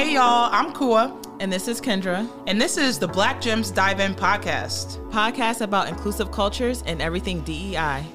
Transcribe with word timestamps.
Hey 0.00 0.14
y'all, 0.14 0.48
I'm 0.50 0.72
Kua, 0.72 1.14
And 1.40 1.52
this 1.52 1.68
is 1.68 1.78
Kendra, 1.78 2.26
and 2.46 2.58
this 2.58 2.78
is 2.78 2.98
the 2.98 3.06
Black 3.06 3.38
Gems 3.38 3.70
Dive 3.70 4.00
In 4.00 4.14
podcast. 4.14 4.96
podcast 5.10 5.60
about 5.60 5.88
inclusive 5.88 6.32
cultures 6.32 6.82
and 6.86 7.02
everything 7.02 7.42
DEI. 7.42 8.06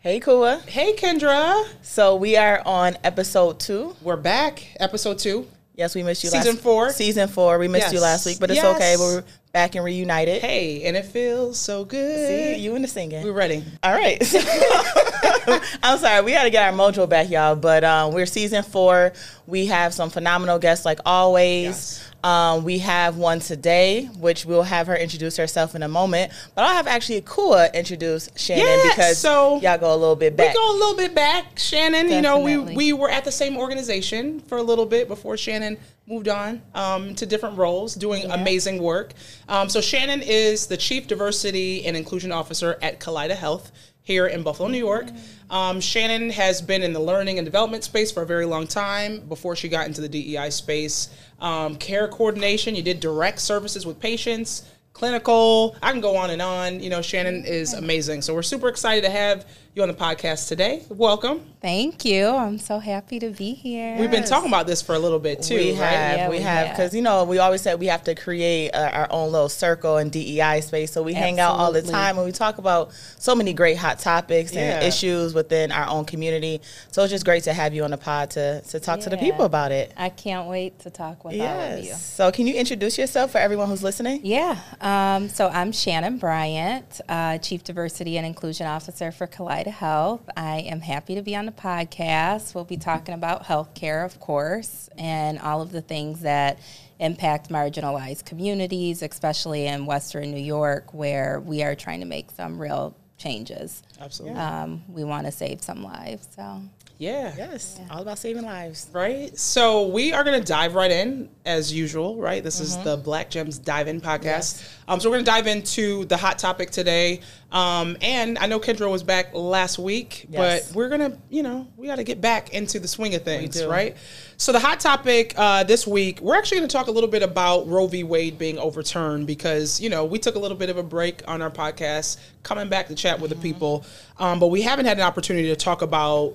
Hey, 0.00 0.20
Kua. 0.20 0.58
Hey 0.66 0.92
Kendra, 0.92 1.66
So 1.80 2.16
we 2.16 2.36
are 2.36 2.60
on 2.66 2.98
episode 3.02 3.60
two. 3.60 3.96
we're 4.02 4.18
back, 4.18 4.76
episode 4.78 5.18
two. 5.18 5.46
Yes, 5.80 5.94
we 5.94 6.02
missed 6.02 6.22
you 6.22 6.28
last 6.28 6.42
Season 6.42 6.56
last 6.56 6.62
four. 6.62 6.90
Season 6.90 7.26
four. 7.26 7.58
We 7.58 7.66
missed 7.66 7.90
you 7.90 8.00
last 8.00 8.26
week, 8.26 8.38
but 8.38 8.50
it's 8.50 8.58
Yes. 8.58 8.76
okay. 8.76 8.96
We're 8.98 9.24
back 9.50 9.76
and 9.76 9.82
reunited. 9.82 10.42
Hey, 10.42 10.82
and 10.84 10.94
it 10.94 11.06
feels 11.06 11.58
so 11.58 11.86
good. 11.86 12.28
See, 12.28 12.62
you 12.62 12.74
and 12.74 12.84
the 12.84 12.88
singing. 12.88 13.24
We're 13.24 13.32
ready. 13.32 13.64
All 13.82 13.94
right. 13.94 14.20
I'm 15.82 15.98
sorry. 15.98 16.20
We 16.22 16.32
got 16.32 16.42
to 16.42 16.50
get 16.50 16.70
our 16.70 16.78
mojo 16.78 17.08
back, 17.08 17.30
y'all. 17.30 17.56
But 17.56 17.82
um, 17.82 18.12
we're 18.12 18.26
season 18.26 18.62
four. 18.62 19.14
We 19.46 19.64
have 19.66 19.94
some 19.94 20.10
phenomenal 20.10 20.58
guests, 20.58 20.84
like 20.84 21.00
always. 21.06 21.64
Yes. 21.64 22.09
Um, 22.22 22.64
we 22.64 22.78
have 22.78 23.16
one 23.16 23.40
today, 23.40 24.06
which 24.18 24.44
we'll 24.44 24.62
have 24.62 24.86
her 24.86 24.96
introduce 24.96 25.36
herself 25.36 25.74
in 25.74 25.82
a 25.82 25.88
moment. 25.88 26.32
But 26.54 26.64
I'll 26.64 26.74
have 26.74 26.86
actually 26.86 27.20
Kua 27.22 27.70
introduce 27.72 28.28
Shannon 28.36 28.66
Yeah, 28.66 28.90
because 28.90 29.18
so 29.18 29.60
y'all 29.60 29.78
go 29.78 29.94
a 29.94 29.96
little 29.96 30.16
bit 30.16 30.36
back. 30.36 30.54
We 30.54 30.60
go 30.60 30.72
a 30.72 30.78
little 30.78 30.96
bit 30.96 31.14
back, 31.14 31.58
Shannon. 31.58 32.10
You 32.10 32.20
know, 32.20 32.40
we 32.40 32.58
we 32.58 32.92
were 32.92 33.10
at 33.10 33.24
the 33.24 33.32
same 33.32 33.56
organization 33.56 34.40
for 34.40 34.58
a 34.58 34.62
little 34.62 34.86
bit 34.86 35.08
before 35.08 35.36
Shannon 35.36 35.78
moved 36.06 36.28
on 36.28 36.60
um, 36.74 37.14
to 37.14 37.24
different 37.24 37.56
roles, 37.56 37.94
doing 37.94 38.24
amazing 38.30 38.82
work. 38.82 39.12
Um, 39.48 39.68
so 39.68 39.80
Shannon 39.80 40.22
is 40.22 40.66
the 40.66 40.76
Chief 40.76 41.06
Diversity 41.06 41.86
and 41.86 41.96
Inclusion 41.96 42.32
Officer 42.32 42.76
at 42.82 42.98
Kaleida 42.98 43.36
Health 43.36 43.70
here 44.02 44.26
in 44.26 44.42
Buffalo, 44.42 44.68
New 44.68 44.78
York. 44.78 45.06
Um, 45.50 45.80
Shannon 45.80 46.30
has 46.30 46.62
been 46.62 46.82
in 46.82 46.92
the 46.92 47.00
learning 47.00 47.38
and 47.38 47.44
development 47.44 47.84
space 47.84 48.10
for 48.10 48.22
a 48.22 48.26
very 48.26 48.44
long 48.44 48.66
time 48.66 49.20
before 49.28 49.56
she 49.56 49.68
got 49.68 49.86
into 49.86 50.00
the 50.00 50.08
DEI 50.08 50.50
space. 50.50 51.10
Um, 51.40 51.76
care 51.76 52.08
coordination, 52.08 52.74
you 52.74 52.82
did 52.82 53.00
direct 53.00 53.40
services 53.40 53.86
with 53.86 54.00
patients 54.00 54.70
clinical. 54.92 55.76
I 55.82 55.92
can 55.92 56.00
go 56.00 56.16
on 56.16 56.30
and 56.30 56.42
on. 56.42 56.80
You 56.80 56.90
know, 56.90 57.00
Shannon 57.00 57.44
is 57.44 57.72
amazing. 57.72 58.22
So 58.22 58.34
we're 58.34 58.42
super 58.42 58.68
excited 58.68 59.02
to 59.04 59.10
have 59.10 59.46
you 59.72 59.82
on 59.82 59.88
the 59.88 59.94
podcast 59.94 60.48
today. 60.48 60.82
Welcome. 60.88 61.42
Thank 61.62 62.04
you. 62.04 62.26
I'm 62.26 62.58
so 62.58 62.80
happy 62.80 63.20
to 63.20 63.30
be 63.30 63.52
here. 63.54 63.96
We've 64.00 64.10
been 64.10 64.24
talking 64.24 64.48
about 64.48 64.66
this 64.66 64.82
for 64.82 64.96
a 64.96 64.98
little 64.98 65.20
bit 65.20 65.42
too, 65.42 65.54
we 65.54 65.70
right? 65.72 65.78
have, 65.90 66.16
Yeah, 66.18 66.28
we, 66.28 66.36
we 66.38 66.42
have, 66.42 66.66
have. 66.68 66.76
because 66.76 66.92
you 66.94 67.02
know 67.02 67.22
we 67.22 67.38
always 67.38 67.60
said 67.60 67.78
we 67.78 67.86
have 67.86 68.02
to 68.04 68.16
create 68.16 68.70
uh, 68.70 68.90
our 68.92 69.06
own 69.10 69.30
little 69.30 69.48
circle 69.48 69.98
and 69.98 70.10
DEI 70.10 70.60
space. 70.62 70.90
So 70.90 71.04
we 71.04 71.12
hang 71.14 71.38
out 71.38 71.52
all 71.52 71.70
the 71.70 71.82
time 71.82 72.16
and 72.16 72.26
we 72.26 72.32
talk 72.32 72.58
about 72.58 72.92
so 73.18 73.36
many 73.36 73.52
great 73.52 73.76
hot 73.76 74.00
topics 74.00 74.52
Yeah. 74.52 74.78
and 74.78 74.84
issues 74.86 75.34
within 75.34 75.70
our 75.70 75.86
own 75.88 76.04
community. 76.04 76.62
So 76.90 77.04
it's 77.04 77.12
just 77.12 77.24
great 77.24 77.44
to 77.44 77.52
have 77.52 77.72
you 77.72 77.84
on 77.84 77.92
the 77.92 77.98
pod 77.98 78.30
to 78.32 78.62
to 78.62 78.80
talk 78.80 78.98
to 79.00 79.10
the 79.10 79.18
people 79.18 79.44
about 79.44 79.70
it. 79.70 79.92
I 79.96 80.08
can't 80.08 80.48
wait 80.48 80.80
to 80.80 80.90
talk 80.90 81.24
with 81.24 81.40
all 81.40 81.46
of 81.46 81.78
you. 81.78 81.90
Yes. 81.90 82.04
So 82.04 82.32
can 82.32 82.48
you 82.48 82.54
introduce 82.54 82.98
yourself 82.98 83.30
for 83.32 83.38
everyone 83.38 83.68
who's 83.68 83.84
listening? 83.84 84.22
Yeah. 84.24 84.58
Um, 84.80 85.28
so 85.28 85.46
I'm 85.48 85.70
Shannon 85.70 86.18
Bryant, 86.18 87.00
uh, 87.08 87.38
Chief 87.38 87.62
Diversity 87.62 88.16
and 88.16 88.26
Inclusion 88.26 88.66
Officer 88.66 89.12
for 89.12 89.28
Kaleida 89.60 89.72
Health. 89.72 90.28
I 90.36 90.60
am 90.60 90.80
happy 90.80 91.14
to 91.14 91.22
be 91.22 91.36
on 91.36 91.46
the 91.46 91.52
podcast. 91.52 92.54
We'll 92.54 92.64
be 92.64 92.76
talking 92.76 93.14
about 93.14 93.44
healthcare, 93.44 94.04
of 94.04 94.18
course, 94.20 94.88
and 94.96 95.38
all 95.38 95.60
of 95.60 95.72
the 95.72 95.82
things 95.82 96.20
that 96.20 96.58
impact 96.98 97.50
marginalized 97.50 98.24
communities, 98.24 99.02
especially 99.02 99.66
in 99.66 99.86
Western 99.86 100.30
New 100.30 100.40
York, 100.40 100.94
where 100.94 101.40
we 101.40 101.62
are 101.62 101.74
trying 101.74 102.00
to 102.00 102.06
make 102.06 102.30
some 102.30 102.60
real 102.60 102.96
changes. 103.18 103.82
Absolutely. 104.00 104.38
Um, 104.38 104.82
we 104.88 105.04
want 105.04 105.26
to 105.26 105.32
save 105.32 105.62
some 105.62 105.82
lives. 105.82 106.28
So. 106.34 106.62
Yeah. 107.00 107.32
Yes. 107.34 107.80
All 107.90 108.02
about 108.02 108.18
saving 108.18 108.44
lives. 108.44 108.86
Right. 108.92 109.36
So 109.38 109.86
we 109.88 110.12
are 110.12 110.22
going 110.22 110.38
to 110.38 110.46
dive 110.46 110.74
right 110.74 110.90
in 110.90 111.30
as 111.46 111.72
usual, 111.72 112.16
right? 112.20 112.44
This 112.44 112.60
is 112.60 112.74
Mm-hmm. 112.74 112.84
the 112.84 112.96
Black 112.98 113.30
Gems 113.30 113.56
Dive 113.56 113.88
In 113.88 114.02
podcast. 114.02 114.62
Um, 114.86 115.00
so 115.00 115.08
we're 115.08 115.16
going 115.16 115.24
to 115.24 115.30
dive 115.30 115.46
into 115.46 116.04
the 116.04 116.18
hot 116.18 116.38
topic 116.38 116.70
today. 116.70 117.20
Um, 117.50 117.96
and 118.02 118.36
I 118.38 118.46
know 118.46 118.60
Kendra 118.60 118.88
was 118.90 119.02
back 119.02 119.32
last 119.34 119.78
week, 119.78 120.26
Yes. 120.28 120.68
but 120.68 120.76
we're 120.76 120.90
going 120.90 121.00
to, 121.10 121.18
you 121.30 121.42
know, 121.42 121.66
we 121.78 121.86
got 121.86 121.96
to 121.96 122.04
get 122.04 122.20
back 122.20 122.50
into 122.52 122.78
the 122.78 122.86
swing 122.86 123.14
of 123.14 123.22
things, 123.22 123.64
right? 123.64 123.96
So 124.36 124.52
the 124.52 124.60
hot 124.60 124.78
topic 124.78 125.32
uh, 125.38 125.64
this 125.64 125.86
week, 125.86 126.20
we're 126.20 126.36
actually 126.36 126.58
going 126.58 126.68
to 126.68 126.72
talk 126.76 126.88
a 126.88 126.92
little 126.92 127.08
bit 127.10 127.22
about 127.22 127.66
Roe 127.66 127.86
v. 127.86 128.04
Wade 128.04 128.38
being 128.38 128.58
overturned 128.58 129.26
because, 129.26 129.80
you 129.80 129.88
know, 129.88 130.04
we 130.04 130.18
took 130.18 130.34
a 130.34 130.38
little 130.38 130.56
bit 130.56 130.68
of 130.68 130.76
a 130.76 130.82
break 130.82 131.22
on 131.26 131.40
our 131.40 131.50
podcast, 131.50 132.18
coming 132.42 132.68
back 132.68 132.88
to 132.88 132.94
chat 132.94 133.18
with 133.18 133.30
Mm-hmm. 133.30 133.40
the 133.40 133.48
people. 133.48 133.86
Um, 134.18 134.38
but 134.38 134.48
we 134.48 134.60
haven't 134.60 134.84
had 134.84 134.98
an 134.98 135.02
opportunity 135.04 135.48
to 135.48 135.56
talk 135.56 135.80
about 135.82 136.34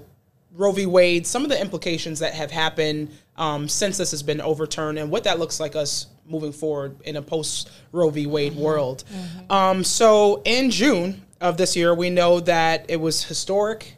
Roe 0.55 0.71
v. 0.71 0.85
Wade, 0.85 1.27
some 1.27 1.43
of 1.43 1.49
the 1.49 1.59
implications 1.59 2.19
that 2.19 2.33
have 2.33 2.51
happened 2.51 3.11
um, 3.37 3.67
since 3.67 3.97
this 3.97 4.11
has 4.11 4.23
been 4.23 4.39
overturned, 4.41 4.97
and 4.97 5.11
what 5.11 5.25
that 5.25 5.39
looks 5.39 5.59
like 5.59 5.75
us 5.75 6.07
moving 6.25 6.51
forward 6.51 6.95
in 7.03 7.17
a 7.17 7.21
post 7.21 7.69
Roe 7.91 8.09
v. 8.09 8.25
Wade 8.25 8.55
world. 8.55 9.03
Um, 9.49 9.83
so, 9.83 10.41
in 10.45 10.71
June 10.71 11.21
of 11.41 11.57
this 11.57 11.75
year, 11.75 11.93
we 11.93 12.09
know 12.09 12.39
that 12.41 12.85
it 12.89 12.99
was 12.99 13.23
historic. 13.23 13.95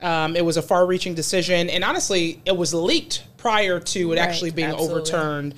Um, 0.00 0.36
it 0.36 0.44
was 0.44 0.56
a 0.56 0.62
far-reaching 0.62 1.14
decision, 1.14 1.70
and 1.70 1.82
honestly, 1.82 2.40
it 2.44 2.56
was 2.56 2.72
leaked 2.72 3.24
prior 3.36 3.80
to 3.80 4.12
it 4.12 4.18
actually 4.18 4.50
being 4.50 4.70
absolutely. 4.70 5.00
overturned. 5.00 5.54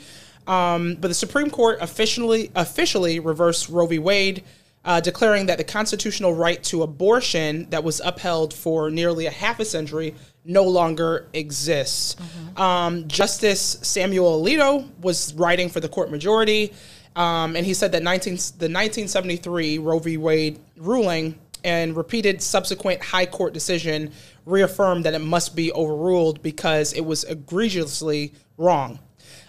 Um, 0.47 0.95
but 0.95 1.09
the 1.09 1.15
Supreme 1.15 1.51
Court 1.51 1.79
officially 1.81 2.51
officially 2.55 3.21
reversed 3.21 3.69
Roe 3.69 3.87
v. 3.87 3.99
Wade, 3.99 4.45
uh, 4.85 5.01
declaring 5.01 5.47
that 5.47 5.59
the 5.59 5.65
constitutional 5.65 6.35
right 6.35 6.63
to 6.65 6.83
abortion 6.83 7.69
that 7.71 7.85
was 7.85 8.01
upheld 8.03 8.55
for 8.55 8.91
nearly 8.91 9.27
a 9.27 9.31
half 9.31 9.61
a 9.61 9.65
century 9.65 10.15
no 10.49 10.65
longer 10.65 11.29
exists. 11.35 12.17
Um, 12.57 13.07
Justice 13.07 13.79
Samuel 13.83 14.43
Alito 14.43 14.89
was 15.01 15.35
writing 15.35 15.69
for 15.69 15.79
the 15.79 15.89
court 15.89 16.11
majority, 16.11 16.73
um, 17.15 17.55
and 17.55 17.65
he 17.65 17.75
said 17.75 17.93
that 17.93 18.03
19, 18.03 18.33
the 18.33 18.67
1973 18.71 19.79
Roe 19.79 19.99
v. 19.99 20.17
Wade 20.17 20.59
ruling 20.77 21.39
and 21.65 21.97
repeated 21.97 22.41
subsequent 22.41 23.03
high 23.03 23.27
court 23.27 23.53
decision 23.53 24.13
reaffirmed 24.47 25.05
that 25.05 25.15
it 25.15 25.21
must 25.21 25.55
be 25.55 25.71
overruled 25.73 26.43
because 26.43 26.93
it 26.95 27.05
was 27.05 27.25
egregiously 27.25 28.33
wrong. 28.57 28.99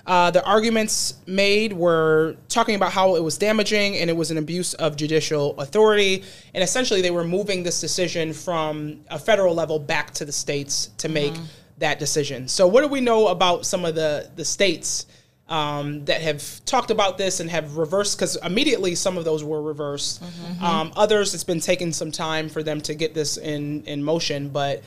Uh, 0.10 0.32
the 0.32 0.44
arguments 0.44 1.14
made 1.28 1.72
were 1.72 2.36
talking 2.48 2.74
about 2.74 2.92
how 2.92 3.16
it 3.16 3.24
was 3.24 3.38
damaging 3.38 3.96
and 3.98 4.10
it 4.10 4.18
was 4.18 4.32
an 4.32 4.40
abuse 4.40 4.74
of 4.74 4.96
judicial 4.96 5.56
authority. 5.60 6.24
And 6.56 6.64
essentially, 6.64 7.04
they 7.04 7.12
were 7.12 7.24
moving 7.24 7.62
this 7.62 7.80
decision 7.80 8.34
from 8.34 9.02
a 9.12 9.20
federal 9.20 9.54
level 9.54 9.78
back 9.78 10.10
to 10.16 10.26
the 10.26 10.32
states 10.32 10.88
to 10.98 11.10
make 11.10 11.36
that 11.78 12.00
decision. 12.00 12.48
So, 12.48 12.66
what 12.66 12.82
do 12.82 12.88
we 12.88 13.02
know 13.02 13.28
about 13.28 13.68
some 13.68 13.86
of 13.86 13.94
the, 13.94 14.32
the 14.36 14.44
states 14.44 15.06
um, 15.48 16.04
that 16.06 16.24
have 16.24 16.66
talked 16.66 16.90
about 16.90 17.20
this 17.20 17.40
and 17.40 17.48
have 17.48 17.78
reversed? 17.78 18.18
Because 18.18 18.36
immediately 18.38 18.96
some 18.96 19.16
of 19.16 19.26
those 19.26 19.44
were 19.44 19.62
reversed. 19.62 20.24
Um, 20.60 20.92
others, 20.96 21.36
it's 21.36 21.44
been 21.44 21.60
taking 21.60 21.94
some 21.94 22.12
time 22.12 22.50
for 22.50 22.64
them 22.64 22.82
to 22.82 22.96
get 22.96 23.14
this 23.14 23.38
in, 23.38 23.84
in 23.84 24.04
motion. 24.04 24.50
But 24.50 24.82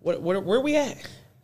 what, 0.00 0.20
what, 0.20 0.42
where 0.42 0.58
are 0.58 0.62
we 0.62 0.74
at? 0.74 0.96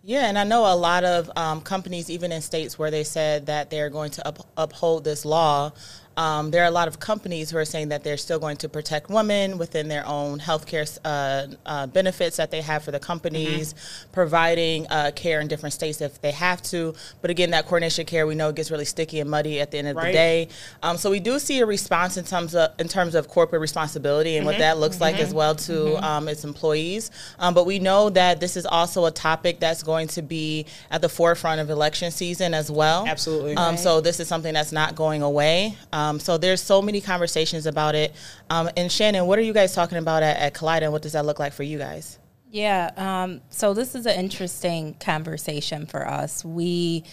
Yeah, 0.06 0.26
and 0.26 0.38
I 0.38 0.44
know 0.44 0.70
a 0.70 0.76
lot 0.76 1.02
of 1.04 1.30
um, 1.34 1.62
companies, 1.62 2.10
even 2.10 2.30
in 2.30 2.42
states 2.42 2.78
where 2.78 2.90
they 2.90 3.04
said 3.04 3.46
that 3.46 3.70
they're 3.70 3.88
going 3.88 4.10
to 4.10 4.28
up, 4.28 4.46
uphold 4.54 5.02
this 5.02 5.24
law, 5.24 5.72
um, 6.16 6.50
there 6.50 6.62
are 6.62 6.66
a 6.66 6.70
lot 6.70 6.88
of 6.88 7.00
companies 7.00 7.50
who 7.50 7.56
are 7.58 7.64
saying 7.64 7.88
that 7.88 8.04
they're 8.04 8.16
still 8.16 8.38
going 8.38 8.56
to 8.58 8.68
protect 8.68 9.08
women 9.10 9.58
within 9.58 9.88
their 9.88 10.06
own 10.06 10.38
healthcare 10.38 10.98
uh, 11.04 11.46
uh, 11.66 11.86
benefits 11.88 12.36
that 12.36 12.50
they 12.50 12.60
have 12.60 12.82
for 12.84 12.90
the 12.92 13.00
companies, 13.00 13.74
providing 14.12 14.86
uh, 14.88 15.10
care 15.14 15.40
in 15.40 15.48
different 15.48 15.72
states 15.72 16.00
if 16.00 16.20
they 16.20 16.30
have 16.30 16.62
to. 16.62 16.94
But 17.20 17.30
again, 17.30 17.50
that 17.50 17.64
coordination 17.64 18.06
care 18.06 18.26
we 18.26 18.34
know 18.34 18.52
gets 18.52 18.70
really 18.70 18.84
sticky 18.84 19.20
and 19.20 19.30
muddy 19.30 19.60
at 19.60 19.70
the 19.70 19.78
end 19.78 19.88
of 19.88 19.96
Right. 19.96 20.06
the 20.06 20.12
day. 20.12 20.48
Um, 20.82 20.96
so 20.96 21.10
we 21.10 21.20
do 21.20 21.38
see 21.38 21.60
a 21.60 21.66
response 21.66 22.16
in 22.16 22.24
terms 22.24 22.54
of 22.54 22.70
in 22.78 22.88
terms 22.88 23.14
of 23.14 23.28
corporate 23.28 23.60
responsibility 23.60 24.36
and 24.36 24.46
what 24.46 24.58
that 24.58 24.78
looks 24.78 25.00
like 25.00 25.18
as 25.18 25.32
well 25.34 25.54
to 25.54 25.96
um, 26.06 26.28
its 26.28 26.44
employees. 26.44 27.10
Um, 27.38 27.54
but 27.54 27.66
we 27.66 27.78
know 27.78 28.10
that 28.10 28.40
this 28.40 28.56
is 28.56 28.66
also 28.66 29.06
a 29.06 29.10
topic 29.10 29.60
that's 29.60 29.82
going 29.82 30.08
to 30.08 30.22
be 30.22 30.66
at 30.90 31.00
the 31.00 31.08
forefront 31.08 31.60
of 31.60 31.70
election 31.70 32.10
season 32.10 32.54
as 32.54 32.70
well. 32.70 33.06
Absolutely. 33.06 33.54
Um, 33.56 33.76
so 33.76 34.00
this 34.00 34.20
is 34.20 34.28
something 34.28 34.54
that's 34.54 34.72
not 34.72 34.94
going 34.94 35.22
away. 35.22 35.76
Um, 36.04 36.20
so 36.20 36.38
there's 36.38 36.62
so 36.62 36.82
many 36.82 37.00
conversations 37.00 37.66
about 37.66 37.94
it. 37.94 38.14
Um, 38.50 38.68
and 38.76 38.90
Shannon, 38.90 39.26
what 39.26 39.38
are 39.38 39.42
you 39.42 39.52
guys 39.52 39.74
talking 39.74 39.98
about 39.98 40.22
at, 40.22 40.36
at 40.36 40.82
and 40.82 40.92
what 40.92 41.02
does 41.02 41.12
that 41.12 41.24
look 41.24 41.38
like 41.38 41.52
for 41.52 41.62
you 41.62 41.78
guys? 41.78 42.18
Yeah, 42.50 42.92
um, 42.96 43.40
so 43.50 43.74
this 43.74 43.94
is 43.94 44.06
an 44.06 44.14
interesting 44.14 44.94
conversation 44.94 45.86
for 45.86 46.06
us. 46.06 46.44
We 46.44 47.04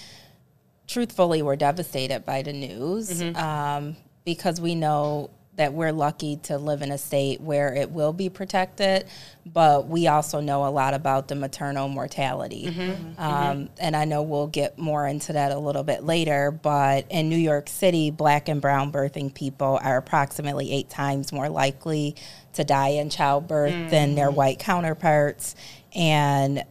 truthfully 0.87 1.41
were 1.41 1.55
devastated 1.55 2.25
by 2.25 2.43
the 2.43 2.53
news 2.53 3.21
um, 3.35 3.95
because 4.23 4.61
we 4.61 4.75
know 4.75 5.31
that 5.57 5.73
we're 5.73 5.91
lucky 5.91 6.37
to 6.37 6.57
live 6.57 6.81
in 6.81 6.91
a 6.91 6.97
state 6.97 7.41
where 7.41 7.73
it 7.73 7.91
will 7.91 8.13
be 8.13 8.29
protected, 8.29 9.05
but 9.45 9.87
we 9.87 10.07
also 10.07 10.39
know 10.39 10.65
a 10.65 10.69
lot 10.69 10.93
about 10.93 11.27
the 11.27 11.35
maternal 11.35 11.89
mortality. 11.89 12.67
Mm-hmm. 12.67 13.21
Um, 13.21 13.69
and 13.77 13.95
I 13.95 14.05
know 14.05 14.23
we'll 14.23 14.47
get 14.47 14.77
more 14.77 15.05
into 15.05 15.33
that 15.33 15.51
a 15.51 15.59
little 15.59 15.83
bit 15.83 16.03
later, 16.03 16.51
but 16.51 17.05
in 17.09 17.27
New 17.27 17.37
York 17.37 17.67
City, 17.67 18.11
black 18.11 18.47
and 18.47 18.61
brown 18.61 18.91
birthing 18.91 19.33
people 19.33 19.77
are 19.83 19.97
approximately 19.97 20.71
eight 20.71 20.89
times 20.89 21.33
more 21.33 21.49
likely 21.49 22.15
to 22.53 22.63
die 22.63 22.89
in 22.89 23.09
childbirth 23.09 23.73
mm-hmm. 23.73 23.89
than 23.89 24.15
their 24.15 24.31
white 24.31 24.59
counterparts. 24.59 25.55
And 25.93 26.63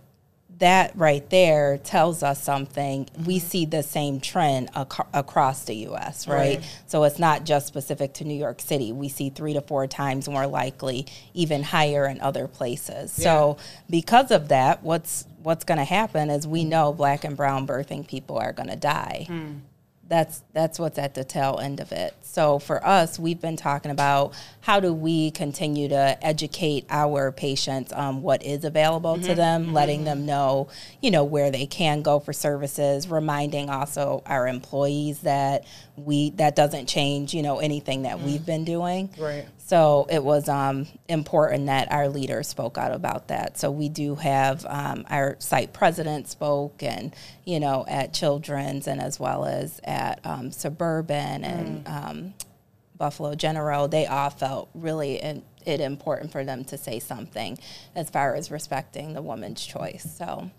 that 0.61 0.97
right 0.97 1.29
there 1.31 1.79
tells 1.79 2.23
us 2.23 2.43
something. 2.43 3.07
Mm-hmm. 3.07 3.25
We 3.25 3.39
see 3.39 3.65
the 3.65 3.83
same 3.83 4.21
trend 4.21 4.71
ac- 4.77 5.03
across 5.13 5.65
the 5.65 5.75
U.S., 5.75 6.29
right? 6.29 6.59
right? 6.59 6.81
So 6.87 7.05
it's 7.05 7.19
not 7.19 7.45
just 7.45 7.67
specific 7.67 8.15
to 8.15 8.25
New 8.25 8.39
York 8.39 8.61
City. 8.61 8.93
We 8.93 9.09
see 9.09 9.31
three 9.31 9.55
to 9.55 9.61
four 9.61 9.87
times 9.87 10.29
more 10.29 10.47
likely, 10.47 11.07
even 11.35 11.63
higher 11.63 12.07
in 12.07 12.21
other 12.21 12.47
places. 12.47 13.19
Yeah. 13.19 13.25
So 13.25 13.57
because 13.89 14.31
of 14.31 14.49
that, 14.49 14.83
what's 14.83 15.27
what's 15.43 15.65
going 15.65 15.79
to 15.79 15.85
happen 15.85 16.29
is 16.31 16.47
we 16.47 16.65
know 16.65 16.93
Black 16.93 17.25
and 17.25 17.37
Brown 17.37 17.67
birthing 17.67 18.07
people 18.07 18.39
are 18.39 18.53
going 18.53 18.69
to 18.69 18.77
die. 18.77 19.27
Mm 19.29 19.61
that's 20.11 20.43
that's 20.53 20.79
what's 20.81 20.99
at 20.99 21.15
the 21.15 21.23
tail 21.23 21.61
end 21.63 21.79
of 21.79 21.93
it. 21.93 22.15
So 22.23 22.59
for 22.59 22.85
us, 22.85 23.17
we've 23.17 23.41
been 23.41 23.57
talking 23.57 23.93
about 23.93 24.35
how 24.61 24.81
do 24.81 24.93
we 24.93 25.31
continue 25.31 25.89
to 25.89 26.19
educate 26.21 26.85
our 26.91 27.31
patients 27.31 27.93
on 27.93 28.21
what 28.21 28.43
is 28.45 28.65
available 28.65 29.15
mm-hmm. 29.15 29.27
to 29.27 29.35
them, 29.37 29.67
mm-hmm. 29.67 29.73
letting 29.73 30.05
them 30.05 30.27
know, 30.27 30.69
you 31.01 31.13
know, 31.13 31.23
where 31.23 31.53
they 31.53 31.65
can 31.65 32.03
go 32.03 32.19
for 32.19 32.33
services, 32.33 33.09
reminding 33.09 33.71
also 33.71 34.23
our 34.27 34.49
employees 34.49 35.21
that 35.21 35.65
we 35.97 36.31
that 36.31 36.57
doesn't 36.57 36.87
change, 36.87 37.33
you 37.33 37.43
know, 37.43 37.61
anything 37.61 38.03
that 38.03 38.19
mm. 38.19 38.25
we've 38.25 38.45
been 38.45 38.65
doing. 38.65 39.11
Right. 39.17 39.47
So 39.71 40.09
it 40.11 40.25
was 40.25 40.49
um, 40.49 40.89
important 41.07 41.67
that 41.67 41.93
our 41.93 42.09
leaders 42.09 42.49
spoke 42.49 42.77
out 42.77 42.91
about 42.91 43.29
that. 43.29 43.57
So 43.57 43.71
we 43.71 43.89
do 43.89 44.17
have 44.17 44.67
um, 44.69 45.07
our 45.09 45.37
site 45.39 45.73
president 45.73 46.27
spoke, 46.27 46.83
and 46.83 47.15
you 47.45 47.61
know, 47.61 47.85
at 47.87 48.13
Children's 48.13 48.89
and 48.89 49.01
as 49.01 49.21
well 49.21 49.45
as 49.45 49.81
at 49.85 50.27
um, 50.27 50.51
Suburban 50.51 51.45
and 51.45 51.85
mm. 51.85 52.09
Um, 52.11 52.35
Buffalo 52.99 53.37
General, 53.37 53.87
they 53.87 54.07
all 54.07 54.31
felt 54.31 54.71
really 54.75 55.23
in, 55.23 55.45
it 55.65 55.81
important 55.81 56.33
for 56.33 56.43
them 56.43 56.65
to 56.65 56.77
say 56.77 56.99
something 56.99 57.57
as 57.95 58.11
far 58.11 58.35
as 58.35 58.51
respecting 58.51 59.13
the 59.13 59.23
woman's 59.23 59.65
choice. 59.65 60.05
So 60.19 60.51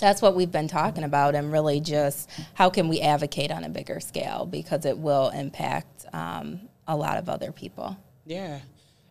that's 0.00 0.20
what 0.20 0.34
we've 0.34 0.50
been 0.50 0.66
talking 0.66 1.04
about 1.04 1.36
and 1.36 1.52
really 1.52 1.78
just 1.78 2.28
how 2.54 2.70
can 2.70 2.88
we 2.88 3.02
advocate 3.02 3.52
on 3.52 3.62
a 3.62 3.68
bigger 3.68 4.00
scale 4.00 4.46
because 4.46 4.84
it 4.84 4.98
will 4.98 5.28
impact 5.28 6.06
um, 6.12 6.62
a 6.88 6.96
lot 6.96 7.18
of 7.18 7.28
other 7.28 7.52
people 7.52 7.96
yeah 8.24 8.60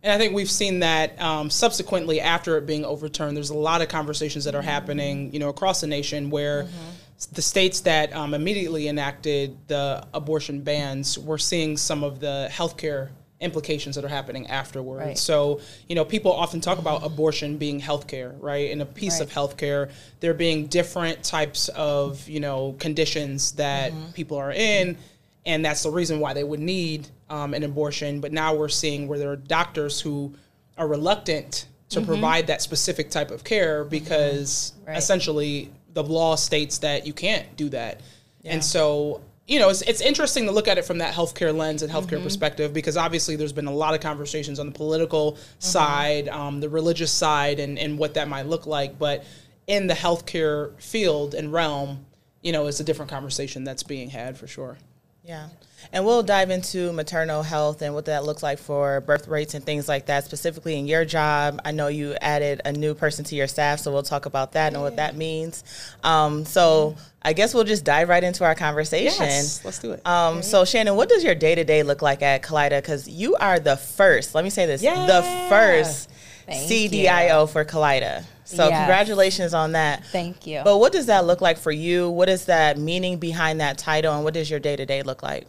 and 0.04 0.12
I 0.12 0.18
think 0.18 0.34
we've 0.34 0.50
seen 0.50 0.80
that 0.80 1.20
um, 1.22 1.50
subsequently 1.50 2.22
after 2.22 2.58
it 2.58 2.66
being 2.66 2.84
overturned. 2.86 3.38
There's 3.38 3.52
a 3.52 3.58
lot 3.58 3.82
of 3.82 3.88
conversations 3.88 4.46
that 4.46 4.56
are 4.56 4.62
happening, 4.62 5.32
you 5.32 5.40
know, 5.40 5.50
across 5.50 5.82
the 5.82 5.88
nation 5.88 6.32
where 6.32 6.64
mm-hmm. 6.64 7.34
the 7.34 7.42
states 7.42 7.82
that 7.82 8.14
um, 8.16 8.34
immediately 8.34 8.88
enacted 8.88 9.56
the 9.68 10.06
abortion 10.14 10.62
bans 10.62 11.20
were 11.20 11.38
seeing 11.38 11.78
some 11.78 12.04
of 12.04 12.20
the 12.20 12.50
healthcare 12.52 13.10
implications 13.42 13.96
that 13.96 14.06
are 14.06 14.10
happening 14.10 14.48
afterwards. 14.48 15.06
Right. 15.06 15.18
So, 15.18 15.62
you 15.88 15.96
know, 15.96 16.06
people 16.06 16.32
often 16.32 16.62
talk 16.62 16.80
about 16.80 17.04
abortion 17.04 17.58
being 17.58 17.82
healthcare, 17.82 18.36
right? 18.40 18.72
And 18.72 18.82
a 18.82 18.86
piece 18.86 19.20
right. 19.20 19.28
of 19.28 19.32
healthcare, 19.32 19.92
there 20.20 20.34
being 20.34 20.68
different 20.68 21.24
types 21.24 21.68
of, 21.70 22.28
you 22.28 22.40
know, 22.40 22.76
conditions 22.80 23.54
that 23.54 23.92
mm-hmm. 23.92 24.12
people 24.12 24.38
are 24.38 24.52
in. 24.52 24.98
And 25.46 25.66
that's 25.66 25.84
the 25.84 25.90
reason 25.90 26.20
why 26.20 26.34
they 26.34 26.44
would 26.44 26.60
need 26.60 27.08
um, 27.30 27.54
an 27.54 27.64
abortion. 27.64 28.22
But 28.22 28.32
now 28.32 28.54
we're 28.54 28.70
seeing 28.70 29.08
where 29.08 29.18
there 29.18 29.32
are 29.32 29.38
doctors 29.38 30.00
who 30.00 30.34
are 30.78 30.88
reluctant 30.88 31.68
to 31.90 32.00
mm-hmm. 32.00 32.08
provide 32.08 32.48
that 32.48 32.62
specific 32.62 33.10
type 33.10 33.32
of 33.32 33.44
care 33.44 33.84
because 33.84 34.74
mm-hmm. 34.76 34.90
right. 34.90 34.98
essentially 34.98 35.72
the 35.94 36.04
law 36.04 36.36
states 36.36 36.78
that 36.80 37.06
you 37.06 37.14
can't 37.14 37.56
do 37.58 37.70
that. 37.70 38.02
Yeah. 38.44 38.54
And 38.54 38.64
so 38.64 39.22
you 39.52 39.60
know, 39.60 39.70
it's, 39.70 39.82
it's 39.82 40.00
interesting 40.00 40.46
to 40.46 40.52
look 40.52 40.70
at 40.70 40.78
it 40.78 40.86
from 40.86 41.00
that 41.00 41.14
healthcare 41.14 41.54
lens 41.54 41.82
and 41.82 41.92
healthcare 41.92 42.12
mm-hmm. 42.12 42.24
perspective 42.24 42.74
because 42.74 42.96
obviously 42.96 43.36
there's 43.36 43.52
been 43.52 43.68
a 43.68 43.74
lot 43.74 43.94
of 43.94 44.00
conversations 44.00 44.60
on 44.60 44.68
the 44.68 44.72
political 44.72 45.34
mm-hmm. 45.34 45.42
side, 45.60 46.30
um, 46.30 46.62
the 46.62 46.70
religious 46.70 47.12
side, 47.12 47.60
and, 47.60 47.78
and 47.78 47.98
what 47.98 48.14
that 48.14 48.30
might 48.30 48.46
look 48.46 48.66
like. 48.66 48.98
But 48.98 49.26
in 49.68 49.88
the 49.88 49.94
healthcare 49.94 50.80
field 50.82 51.34
and 51.34 51.52
realm, 51.52 52.06
you 52.42 52.54
know, 52.54 52.68
it's 52.68 52.80
a 52.80 52.84
different 52.84 53.12
conversation 53.12 53.66
that's 53.66 53.84
being 53.84 54.10
had 54.10 54.38
for 54.38 54.48
sure. 54.48 54.78
Yeah. 55.24 55.50
And 55.94 56.06
we'll 56.06 56.24
dive 56.24 56.50
into 56.50 56.92
maternal 56.94 57.44
health 57.44 57.82
and 57.82 57.94
what 57.94 58.06
that 58.06 58.24
looks 58.24 58.42
like 58.42 58.60
for 58.60 59.02
birth 59.02 59.28
rates 59.28 59.54
and 59.54 59.64
things 59.64 59.88
like 59.88 60.08
that, 60.08 60.24
specifically 60.26 60.78
in 60.78 60.88
your 60.88 61.06
job. 61.06 61.62
I 61.66 61.72
know 61.72 61.88
you 61.88 62.16
added 62.22 62.62
a 62.66 62.72
new 62.72 62.94
person 62.94 63.26
to 63.26 63.36
your 63.36 63.48
staff, 63.48 63.80
so 63.80 63.92
we'll 63.92 64.04
talk 64.04 64.26
about 64.26 64.54
that 64.54 64.74
and 64.74 64.82
what 64.82 64.96
that 64.96 65.16
means. 65.16 65.64
Um, 66.04 66.46
so 66.46 66.96
I 67.22 67.34
guess 67.34 67.54
we'll 67.54 67.64
just 67.64 67.84
dive 67.84 68.10
right 68.10 68.24
into 68.24 68.44
our 68.44 68.56
conversation. 68.56 69.26
Yes, 69.26 69.64
let's 69.64 69.80
do 69.80 69.92
it. 69.92 70.06
Um. 70.08 70.42
So, 70.42 70.66
Shannon, 70.66 70.96
what 70.96 71.10
does 71.10 71.24
your 71.24 71.36
day 71.36 71.56
to 71.56 71.64
day 71.64 71.84
look 71.84 72.02
like 72.02 72.22
at 72.22 72.42
Kaleida? 72.42 72.82
Because 72.82 73.08
you 73.08 73.36
are 73.36 73.60
the 73.60 73.78
first, 73.78 74.34
let 74.34 74.44
me 74.44 74.50
say 74.50 74.66
this, 74.66 74.82
yeah. 74.82 75.06
the 75.06 75.22
first 75.50 76.10
Thank 76.46 76.70
CDIO 76.70 77.42
you. 77.42 77.48
for 77.48 77.64
Kaleida. 77.64 78.24
So 78.52 78.68
yes. 78.68 78.80
congratulations 78.80 79.54
on 79.54 79.72
that. 79.74 80.06
Thank 80.06 80.46
you. 80.46 80.62
But 80.64 80.78
what 80.78 80.92
does 80.92 81.08
that 81.08 81.26
look 81.26 81.42
like 81.42 81.58
for 81.58 81.72
you? 81.72 82.10
What 82.10 82.30
is 82.30 82.46
that 82.46 82.78
meaning 82.78 83.18
behind 83.18 83.62
that 83.62 83.78
title 83.78 84.14
and 84.14 84.24
what 84.24 84.34
does 84.34 84.50
your 84.50 84.60
day 84.60 84.76
to 84.76 84.86
day 84.86 85.04
look 85.04 85.24
like? 85.24 85.48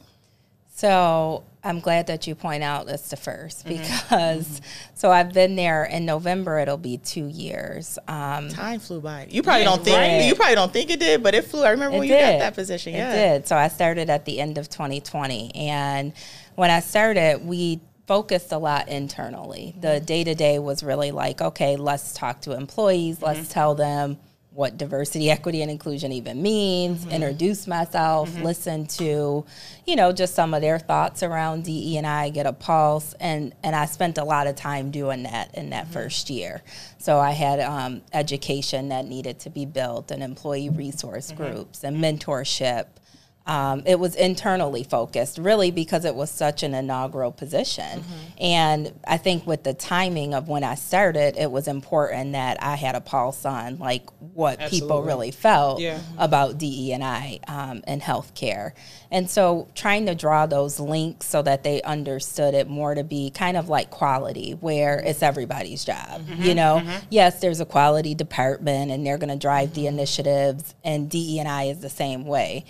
So 0.75 1.45
I'm 1.63 1.81
glad 1.81 2.09
that 2.09 2.27
you 2.27 2.35
point 2.35 2.65
out 2.65 2.89
it's 2.89 3.11
the 3.11 3.17
1st 3.17 3.65
mm-hmm. 3.65 3.69
because 3.69 4.49
mm-hmm. 4.49 4.65
so 4.95 5.11
I've 5.13 5.33
been 5.33 5.55
there 5.55 5.85
in 5.85 6.05
November. 6.05 6.59
It'll 6.59 6.77
be 6.77 6.97
two 6.97 7.27
years. 7.27 7.99
Um, 8.09 8.49
Time 8.49 8.81
flew 8.81 9.01
by. 9.01 9.29
You 9.31 9.43
probably 9.43 9.65
don't 9.65 9.85
think 9.85 9.97
right. 9.97 10.27
you 10.27 10.35
probably 10.35 10.55
don't 10.57 10.73
think 10.73 10.91
it 10.91 10.99
did, 10.99 11.23
but 11.23 11.35
it 11.35 11.45
flew. 11.45 11.63
I 11.63 11.71
remember 11.71 11.97
it 11.97 12.01
when 12.01 12.09
did. 12.09 12.15
you 12.15 12.33
got 12.33 12.39
that 12.39 12.55
position. 12.55 12.95
Yeah. 12.95 13.13
It 13.13 13.15
did. 13.15 13.49
So 13.49 13.57
I 13.57 13.69
started 13.69 14.11
at 14.11 14.25
the 14.25 14.41
end 14.41 14.59
of 14.59 14.69
2020, 14.69 15.55
and 15.55 16.13
when 16.57 16.71
I 16.71 16.81
started, 16.81 17.45
we 17.45 17.81
focused 18.13 18.53
a 18.53 18.59
lot 18.59 18.91
internally. 18.91 19.75
The 19.81 19.99
day 19.99 20.23
to 20.23 20.35
day 20.35 20.59
was 20.59 20.83
really 20.83 21.13
like, 21.13 21.41
okay, 21.41 21.77
let's 21.77 22.13
talk 22.13 22.43
to 22.43 22.53
employees. 22.53 23.17
Mm-hmm. 23.17 23.25
Let's 23.25 23.49
tell 23.49 23.75
them 23.75 24.19
what 24.51 24.77
diversity, 24.77 25.31
equity, 25.31 25.63
and 25.63 25.71
inclusion 25.71 26.13
even 26.13 26.43
means, 26.43 27.01
mm-hmm. 27.01 27.11
introduce 27.11 27.67
myself, 27.67 28.29
mm-hmm. 28.29 28.43
listen 28.43 28.87
to, 28.87 29.47
you 29.87 29.97
know, 29.97 30.13
just 30.13 30.35
some 30.35 30.53
of 30.53 30.61
their 30.61 30.79
thoughts 30.79 31.23
around 31.23 31.65
DE 31.65 31.97
and 31.97 32.07
I, 32.07 32.29
get 32.29 32.45
a 32.45 32.53
pulse, 32.53 33.15
and 33.19 33.55
and 33.63 33.75
I 33.75 33.87
spent 33.87 34.19
a 34.19 34.25
lot 34.25 34.47
of 34.47 34.57
time 34.57 34.91
doing 34.91 35.23
that 35.23 35.55
in 35.55 35.71
that 35.71 35.85
mm-hmm. 35.85 35.95
first 35.95 36.29
year. 36.29 36.63
So 36.99 37.19
I 37.19 37.31
had 37.31 37.61
um, 37.61 38.03
education 38.13 38.91
that 38.91 39.07
needed 39.07 39.41
to 39.41 39.49
be 39.49 39.65
built, 39.65 40.11
and 40.11 40.23
employee 40.23 40.69
resource 40.69 41.33
mm-hmm. 41.33 41.43
groups, 41.43 41.83
and 41.83 41.97
mentorship, 41.97 42.89
um, 43.45 43.83
it 43.87 43.99
was 43.99 44.15
internally 44.15 44.85
focused, 44.85 45.39
really, 45.39 45.73
because 45.73 46.05
it 46.05 46.15
was 46.15 46.31
such 46.31 46.63
an 46.63 46.75
inaugural 46.75 47.33
position. 47.33 48.01
Mm-hmm. 48.01 48.15
And 48.39 49.01
I 49.07 49.17
think 49.17 49.47
with 49.47 49.65
the 49.65 49.75
timing 49.75 50.33
of 50.33 50.49
when 50.49 50.63
I 50.63 50.77
started, 50.77 51.37
it 51.37 51.51
was 51.51 51.67
important 51.67 52.33
that 52.33 52.63
I 52.63 52.77
had 52.77 52.95
a 52.95 53.01
pulse 53.01 53.45
on 53.45 53.79
like 53.79 54.09
what 54.35 54.61
Absolutely. 54.61 54.81
people 54.81 55.03
really 55.03 55.31
felt 55.33 55.81
yeah. 55.81 55.99
about 56.19 56.59
DE 56.59 56.93
and 56.93 57.03
I 57.03 57.41
um, 57.49 57.83
and 57.87 58.01
healthcare. 58.01 58.73
And 59.11 59.29
so 59.29 59.69
trying 59.75 60.07
to 60.07 60.15
draw 60.15 60.47
those 60.47 60.79
links 60.79 61.27
so 61.27 61.43
that 61.43 61.65
they 61.65 61.83
understood 61.83 62.55
it 62.55 62.69
more 62.69 62.95
to 62.95 63.03
be 63.03 63.31
kind 63.31 63.57
of 63.57 63.69
like 63.69 63.91
quality, 63.91 64.53
where 64.53 65.01
it's 65.01 65.23
everybody's 65.23 65.85
job. 65.85 66.23
Mm-hmm. 66.23 66.43
You 66.43 66.55
know, 66.55 66.81
mm-hmm. 66.81 67.07
yes, 67.11 67.41
there's 67.41 67.61
a 67.61 67.67
quality 67.67 68.15
department 68.15 68.93
and 68.93 69.05
they're 69.05 69.19
going 69.19 69.31
to 69.31 69.37
drive 69.37 69.75
the 69.75 69.89
initiatives, 69.89 70.77
and 70.85 71.11
DE 71.11 71.41
and 71.41 71.49
I 71.49 71.65
is 71.65 71.81
the 71.81 71.91
same 71.91 72.25
way 72.25 72.65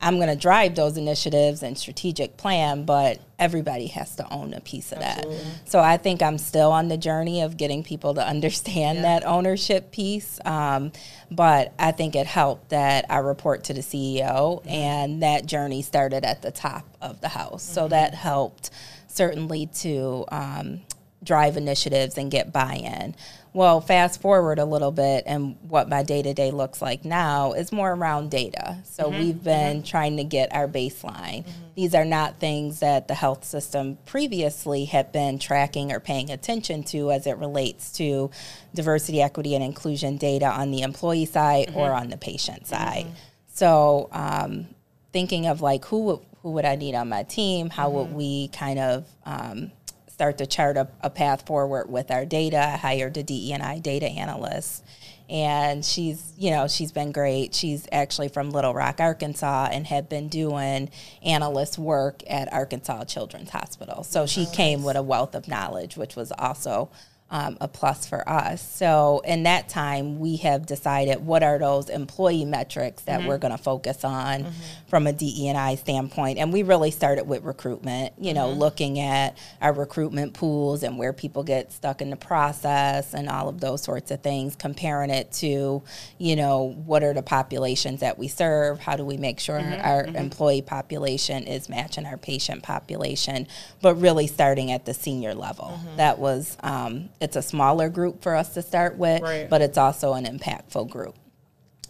I'm 0.00 0.16
going 0.16 0.28
to 0.28 0.36
drive 0.36 0.76
those 0.76 0.96
initiatives 0.96 1.62
and 1.62 1.76
strategic 1.76 2.36
plan, 2.36 2.84
but 2.84 3.18
everybody 3.38 3.88
has 3.88 4.14
to 4.16 4.32
own 4.32 4.54
a 4.54 4.60
piece 4.60 4.92
of 4.92 4.98
Absolutely. 4.98 5.36
that. 5.38 5.68
So 5.68 5.80
I 5.80 5.96
think 5.96 6.22
I'm 6.22 6.38
still 6.38 6.70
on 6.70 6.86
the 6.86 6.96
journey 6.96 7.42
of 7.42 7.56
getting 7.56 7.82
people 7.82 8.14
to 8.14 8.24
understand 8.26 8.98
yeah. 8.98 9.02
that 9.02 9.26
ownership 9.26 9.90
piece. 9.90 10.38
Um, 10.44 10.92
but 11.32 11.72
I 11.80 11.90
think 11.90 12.14
it 12.14 12.26
helped 12.26 12.70
that 12.70 13.06
I 13.10 13.18
report 13.18 13.64
to 13.64 13.74
the 13.74 13.80
CEO, 13.80 14.60
mm-hmm. 14.60 14.68
and 14.68 15.22
that 15.22 15.46
journey 15.46 15.82
started 15.82 16.24
at 16.24 16.42
the 16.42 16.52
top 16.52 16.84
of 17.02 17.20
the 17.20 17.28
house. 17.28 17.64
Mm-hmm. 17.64 17.74
So 17.74 17.88
that 17.88 18.14
helped 18.14 18.70
certainly 19.08 19.66
to 19.66 20.24
um, 20.30 20.80
drive 21.24 21.56
initiatives 21.56 22.16
and 22.18 22.30
get 22.30 22.52
buy 22.52 22.74
in. 22.74 23.16
Well, 23.52 23.80
fast 23.80 24.20
forward 24.20 24.58
a 24.58 24.64
little 24.64 24.90
bit, 24.90 25.24
and 25.26 25.56
what 25.62 25.88
my 25.88 26.02
day 26.02 26.22
to 26.22 26.34
day 26.34 26.50
looks 26.50 26.82
like 26.82 27.04
now 27.04 27.52
is 27.52 27.72
more 27.72 27.92
around 27.92 28.30
data. 28.30 28.78
So 28.84 29.04
mm-hmm. 29.04 29.18
we've 29.18 29.42
been 29.42 29.78
mm-hmm. 29.78 29.86
trying 29.86 30.16
to 30.18 30.24
get 30.24 30.54
our 30.54 30.68
baseline. 30.68 31.44
Mm-hmm. 31.44 31.64
These 31.74 31.94
are 31.94 32.04
not 32.04 32.38
things 32.38 32.80
that 32.80 33.08
the 33.08 33.14
health 33.14 33.44
system 33.44 33.98
previously 34.04 34.84
had 34.84 35.12
been 35.12 35.38
tracking 35.38 35.92
or 35.92 36.00
paying 36.00 36.30
attention 36.30 36.82
to 36.84 37.10
as 37.10 37.26
it 37.26 37.38
relates 37.38 37.92
to 37.94 38.30
diversity, 38.74 39.22
equity, 39.22 39.54
and 39.54 39.64
inclusion 39.64 40.18
data 40.18 40.46
on 40.46 40.70
the 40.70 40.82
employee 40.82 41.24
side 41.24 41.70
or 41.74 41.88
mm-hmm. 41.88 42.02
on 42.02 42.08
the 42.10 42.18
patient 42.18 42.66
side. 42.66 43.06
Mm-hmm. 43.06 43.14
So, 43.54 44.08
um, 44.12 44.66
thinking 45.12 45.46
of 45.46 45.60
like 45.62 45.84
who 45.86 46.20
who 46.42 46.52
would 46.52 46.64
I 46.64 46.76
need 46.76 46.94
on 46.94 47.08
my 47.08 47.24
team? 47.24 47.70
How 47.70 47.90
would 47.90 48.12
we 48.12 48.48
kind 48.48 48.78
of 48.78 49.08
um, 49.24 49.72
start 50.18 50.36
to 50.36 50.46
chart 50.46 50.76
a, 50.76 50.88
a 51.00 51.08
path 51.08 51.46
forward 51.46 51.88
with 51.88 52.10
our 52.10 52.26
data? 52.26 52.58
I 52.58 52.76
hired 52.76 53.16
a 53.16 53.22
DE&I 53.22 53.78
data 53.78 54.06
analyst. 54.06 54.84
And 55.30 55.84
she's 55.84 56.32
you 56.36 56.50
know 56.50 56.66
she's 56.66 56.90
been 56.90 57.12
great. 57.12 57.54
She's 57.54 57.86
actually 57.92 58.26
from 58.28 58.50
little 58.50 58.74
rock 58.74 58.98
arkansas 58.98 59.68
and 59.70 59.86
had 59.86 60.08
been 60.08 60.26
doing 60.28 60.90
analyst 61.22 61.78
work 61.78 62.22
at 62.28 62.52
arkansas 62.52 63.04
children's 63.04 63.50
hospital. 63.50 64.02
So 64.02 64.26
she 64.26 64.46
came 64.46 64.82
with 64.82 64.96
a 64.96 65.02
wealth 65.02 65.36
of 65.36 65.46
knowledge 65.46 65.96
which 65.96 66.16
was 66.16 66.32
also 66.32 66.90
um, 67.30 67.58
a 67.60 67.68
plus 67.68 68.06
for 68.06 68.26
us. 68.28 68.62
So 68.62 69.20
in 69.24 69.42
that 69.42 69.68
time, 69.68 70.18
we 70.18 70.36
have 70.36 70.64
decided 70.64 71.24
what 71.24 71.42
are 71.42 71.58
those 71.58 71.90
employee 71.90 72.46
metrics 72.46 73.02
that 73.02 73.20
mm-hmm. 73.20 73.28
we're 73.28 73.38
going 73.38 73.56
to 73.56 73.62
focus 73.62 74.02
on 74.02 74.44
mm-hmm. 74.44 74.50
from 74.88 75.06
a 75.06 75.12
DE&I 75.12 75.74
standpoint. 75.74 76.38
And 76.38 76.52
we 76.52 76.62
really 76.62 76.90
started 76.90 77.24
with 77.24 77.44
recruitment, 77.44 78.14
you 78.18 78.32
know, 78.32 78.48
mm-hmm. 78.48 78.60
looking 78.60 78.98
at 78.98 79.36
our 79.60 79.74
recruitment 79.74 80.32
pools 80.32 80.82
and 80.82 80.96
where 80.96 81.12
people 81.12 81.42
get 81.42 81.70
stuck 81.70 82.00
in 82.00 82.08
the 82.08 82.16
process 82.16 83.12
and 83.12 83.28
all 83.28 83.48
of 83.50 83.60
those 83.60 83.82
sorts 83.82 84.10
of 84.10 84.22
things, 84.22 84.56
comparing 84.56 85.10
it 85.10 85.30
to, 85.32 85.82
you 86.16 86.36
know, 86.36 86.74
what 86.86 87.02
are 87.02 87.12
the 87.12 87.22
populations 87.22 88.00
that 88.00 88.18
we 88.18 88.28
serve? 88.28 88.80
How 88.80 88.96
do 88.96 89.04
we 89.04 89.18
make 89.18 89.38
sure 89.38 89.60
mm-hmm. 89.60 89.86
our 89.86 90.04
mm-hmm. 90.04 90.16
employee 90.16 90.62
population 90.62 91.44
is 91.44 91.68
matching 91.68 92.06
our 92.06 92.16
patient 92.16 92.62
population? 92.62 93.46
But 93.82 93.96
really 93.96 94.26
starting 94.26 94.72
at 94.72 94.86
the 94.86 94.94
senior 94.94 95.34
level. 95.34 95.78
Mm-hmm. 95.78 95.96
That 95.96 96.18
was 96.18 96.56
um, 96.62 97.10
it's 97.20 97.36
a 97.36 97.42
smaller 97.42 97.88
group 97.88 98.22
for 98.22 98.34
us 98.34 98.54
to 98.54 98.62
start 98.62 98.96
with, 98.96 99.22
right. 99.22 99.48
but 99.48 99.60
it's 99.60 99.78
also 99.78 100.14
an 100.14 100.24
impactful 100.24 100.90
group. 100.90 101.14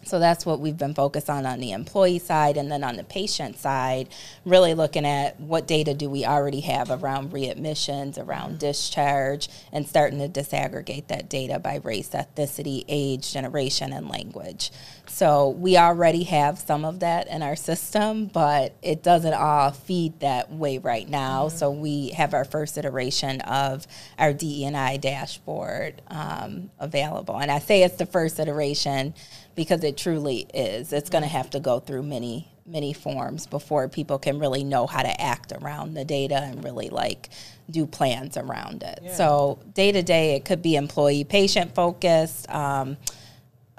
So 0.04 0.18
that's 0.18 0.46
what 0.46 0.60
we've 0.60 0.76
been 0.76 0.94
focused 0.94 1.28
on 1.28 1.44
on 1.46 1.60
the 1.60 1.72
employee 1.72 2.18
side. 2.18 2.56
And 2.56 2.70
then 2.70 2.84
on 2.84 2.96
the 2.96 3.04
patient 3.04 3.58
side, 3.58 4.08
really 4.44 4.74
looking 4.74 5.06
at 5.06 5.38
what 5.40 5.66
data 5.66 5.94
do 5.94 6.08
we 6.08 6.24
already 6.24 6.60
have 6.60 6.90
around 6.90 7.32
readmissions, 7.32 8.18
around 8.18 8.58
discharge, 8.58 9.48
and 9.72 9.86
starting 9.86 10.18
to 10.20 10.28
disaggregate 10.28 11.08
that 11.08 11.28
data 11.28 11.58
by 11.58 11.80
race, 11.84 12.10
ethnicity, 12.10 12.84
age, 12.88 13.32
generation, 13.32 13.92
and 13.92 14.08
language. 14.08 14.70
So 15.06 15.50
we 15.50 15.76
already 15.76 16.24
have 16.24 16.58
some 16.58 16.84
of 16.84 17.00
that 17.00 17.28
in 17.28 17.42
our 17.42 17.56
system, 17.56 18.26
but 18.26 18.74
it 18.82 19.02
doesn't 19.02 19.34
all 19.34 19.70
feed 19.70 20.20
that 20.20 20.52
way 20.52 20.78
right 20.78 21.08
now. 21.08 21.46
Mm-hmm. 21.46 21.56
So 21.56 21.70
we 21.70 22.10
have 22.10 22.34
our 22.34 22.44
first 22.44 22.78
iteration 22.78 23.40
of 23.42 23.86
our 24.18 24.32
DE&I 24.32 24.96
dashboard 24.98 26.02
um, 26.08 26.70
available. 26.78 27.36
And 27.38 27.50
I 27.50 27.58
say 27.58 27.82
it's 27.82 27.96
the 27.96 28.06
first 28.06 28.38
iteration 28.38 29.14
because 29.58 29.82
it 29.82 29.96
truly 29.96 30.46
is. 30.54 30.92
It's 30.92 31.10
going 31.10 31.22
to 31.22 31.28
have 31.28 31.50
to 31.50 31.58
go 31.58 31.80
through 31.80 32.04
many 32.04 32.48
many 32.64 32.92
forms 32.92 33.46
before 33.46 33.88
people 33.88 34.18
can 34.18 34.38
really 34.38 34.62
know 34.62 34.86
how 34.86 35.02
to 35.02 35.20
act 35.20 35.52
around 35.52 35.94
the 35.94 36.04
data 36.04 36.36
and 36.36 36.62
really 36.62 36.90
like 36.90 37.30
do 37.70 37.86
plans 37.86 38.36
around 38.36 38.82
it. 38.82 39.00
Yeah. 39.02 39.14
So 39.14 39.58
day 39.74 39.90
to 39.90 40.02
day, 40.02 40.36
it 40.36 40.44
could 40.44 40.62
be 40.62 40.76
employee 40.76 41.24
patient 41.24 41.74
focused. 41.74 42.48
Um, 42.50 42.98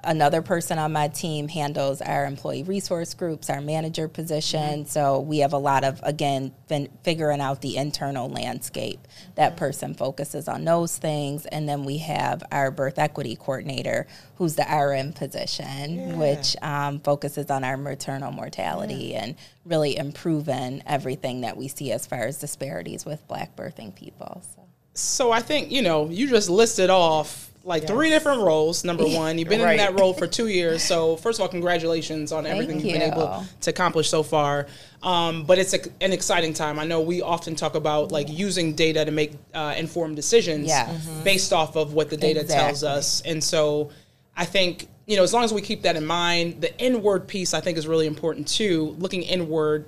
another 0.04 0.42
person 0.42 0.80
on 0.80 0.92
my 0.92 1.08
team 1.08 1.48
handles 1.48 2.02
our 2.02 2.26
employee 2.26 2.64
resource 2.64 3.14
groups, 3.14 3.50
our 3.50 3.62
manager 3.62 4.08
position. 4.08 4.82
Mm-hmm. 4.82 4.90
So 4.90 5.20
we 5.20 5.40
have 5.40 5.54
a 5.54 5.58
lot 5.58 5.84
of, 5.84 6.00
again, 6.04 6.54
fin- 6.68 6.90
figuring 7.04 7.42
out 7.42 7.62
the 7.62 7.78
internal 7.78 8.30
landscape. 8.30 9.08
That 9.36 9.52
mm-hmm. 9.52 9.60
person 9.60 9.94
focuses 9.94 10.48
on 10.48 10.66
those 10.66 10.98
things. 10.98 11.46
And 11.46 11.68
then 11.68 11.84
we 11.84 12.00
have 12.00 12.44
our 12.52 12.72
birth 12.72 13.00
equity 13.00 13.36
coordinator, 13.36 14.08
who's 14.36 14.56
the 14.56 14.64
RN 14.64 15.14
position, 15.14 15.96
yeah. 15.96 16.16
which 16.16 16.56
um, 16.62 17.00
focuses 17.00 17.50
on 17.50 17.64
our 17.64 17.78
maternal 17.78 18.32
mortality 18.32 19.12
yeah. 19.12 19.24
and 19.24 19.36
really 19.66 19.98
improving 19.98 20.82
everything 20.86 21.42
that 21.42 21.58
we 21.58 21.68
see 21.68 21.92
as 21.92 22.06
far 22.08 22.24
as 22.24 22.40
disparities 22.40 23.06
with 23.06 23.28
black 23.28 23.56
birthing 23.56 23.94
people. 23.96 24.42
So. 24.56 24.62
so 24.94 25.32
I 25.32 25.42
think, 25.42 25.72
you 25.72 25.82
know, 25.82 26.10
you 26.10 26.28
just 26.28 26.50
listed 26.50 26.90
off 26.90 27.49
like 27.64 27.84
yes. 27.84 27.92
three 27.92 28.10
different 28.10 28.42
roles. 28.42 28.84
Number 28.84 29.04
one, 29.08 29.38
you've 29.38 29.50
been 29.50 29.62
right. 29.62 29.72
in 29.72 29.78
that 29.78 30.00
role 30.00 30.14
for 30.14 30.28
two 30.28 30.48
years. 30.48 30.84
So 30.84 31.18
first 31.18 31.40
of 31.40 31.44
all, 31.44 31.50
congratulations 31.50 32.32
on 32.32 32.46
everything 32.46 32.80
Thank 32.80 32.86
you've 32.86 32.96
you. 32.96 33.00
been 33.00 33.14
able 33.14 33.46
to 33.62 33.70
accomplish 33.70 34.10
so 34.10 34.24
far. 34.24 34.68
Um, 35.02 35.46
but 35.46 35.60
it's 35.60 35.74
a, 35.74 35.80
an 36.02 36.12
exciting 36.12 36.54
time. 36.54 36.80
I 36.80 36.86
know 36.86 37.02
we 37.02 37.22
often 37.22 37.56
talk 37.56 37.76
about 37.76 38.12
like 38.12 38.30
using 38.30 38.74
data 38.74 39.06
to 39.06 39.12
make 39.12 39.34
uh, 39.54 39.76
informed 39.78 40.16
decisions 40.16 40.68
yes. 40.68 40.90
mm-hmm. 40.90 41.24
based 41.24 41.54
off 41.54 41.76
of 41.76 41.94
what 41.94 42.10
the 42.10 42.18
data 42.18 42.42
exactly. 42.42 42.66
tells 42.66 42.84
us. 42.84 43.22
And 43.22 43.44
so 43.44 43.92
I 44.36 44.46
think 44.46 44.88
you 45.06 45.18
know 45.18 45.24
as 45.24 45.34
long 45.34 45.44
as 45.44 45.54
we 45.54 45.62
keep 45.62 45.84
that 45.84 45.96
in 45.96 46.06
mind, 46.06 46.62
the 46.62 46.78
inward 46.80 47.28
piece 47.28 47.54
I 47.54 47.62
think 47.62 47.78
is 47.78 47.88
really 47.88 48.08
important 48.08 48.48
too. 48.48 48.96
Looking 49.00 49.24
inward 49.24 49.86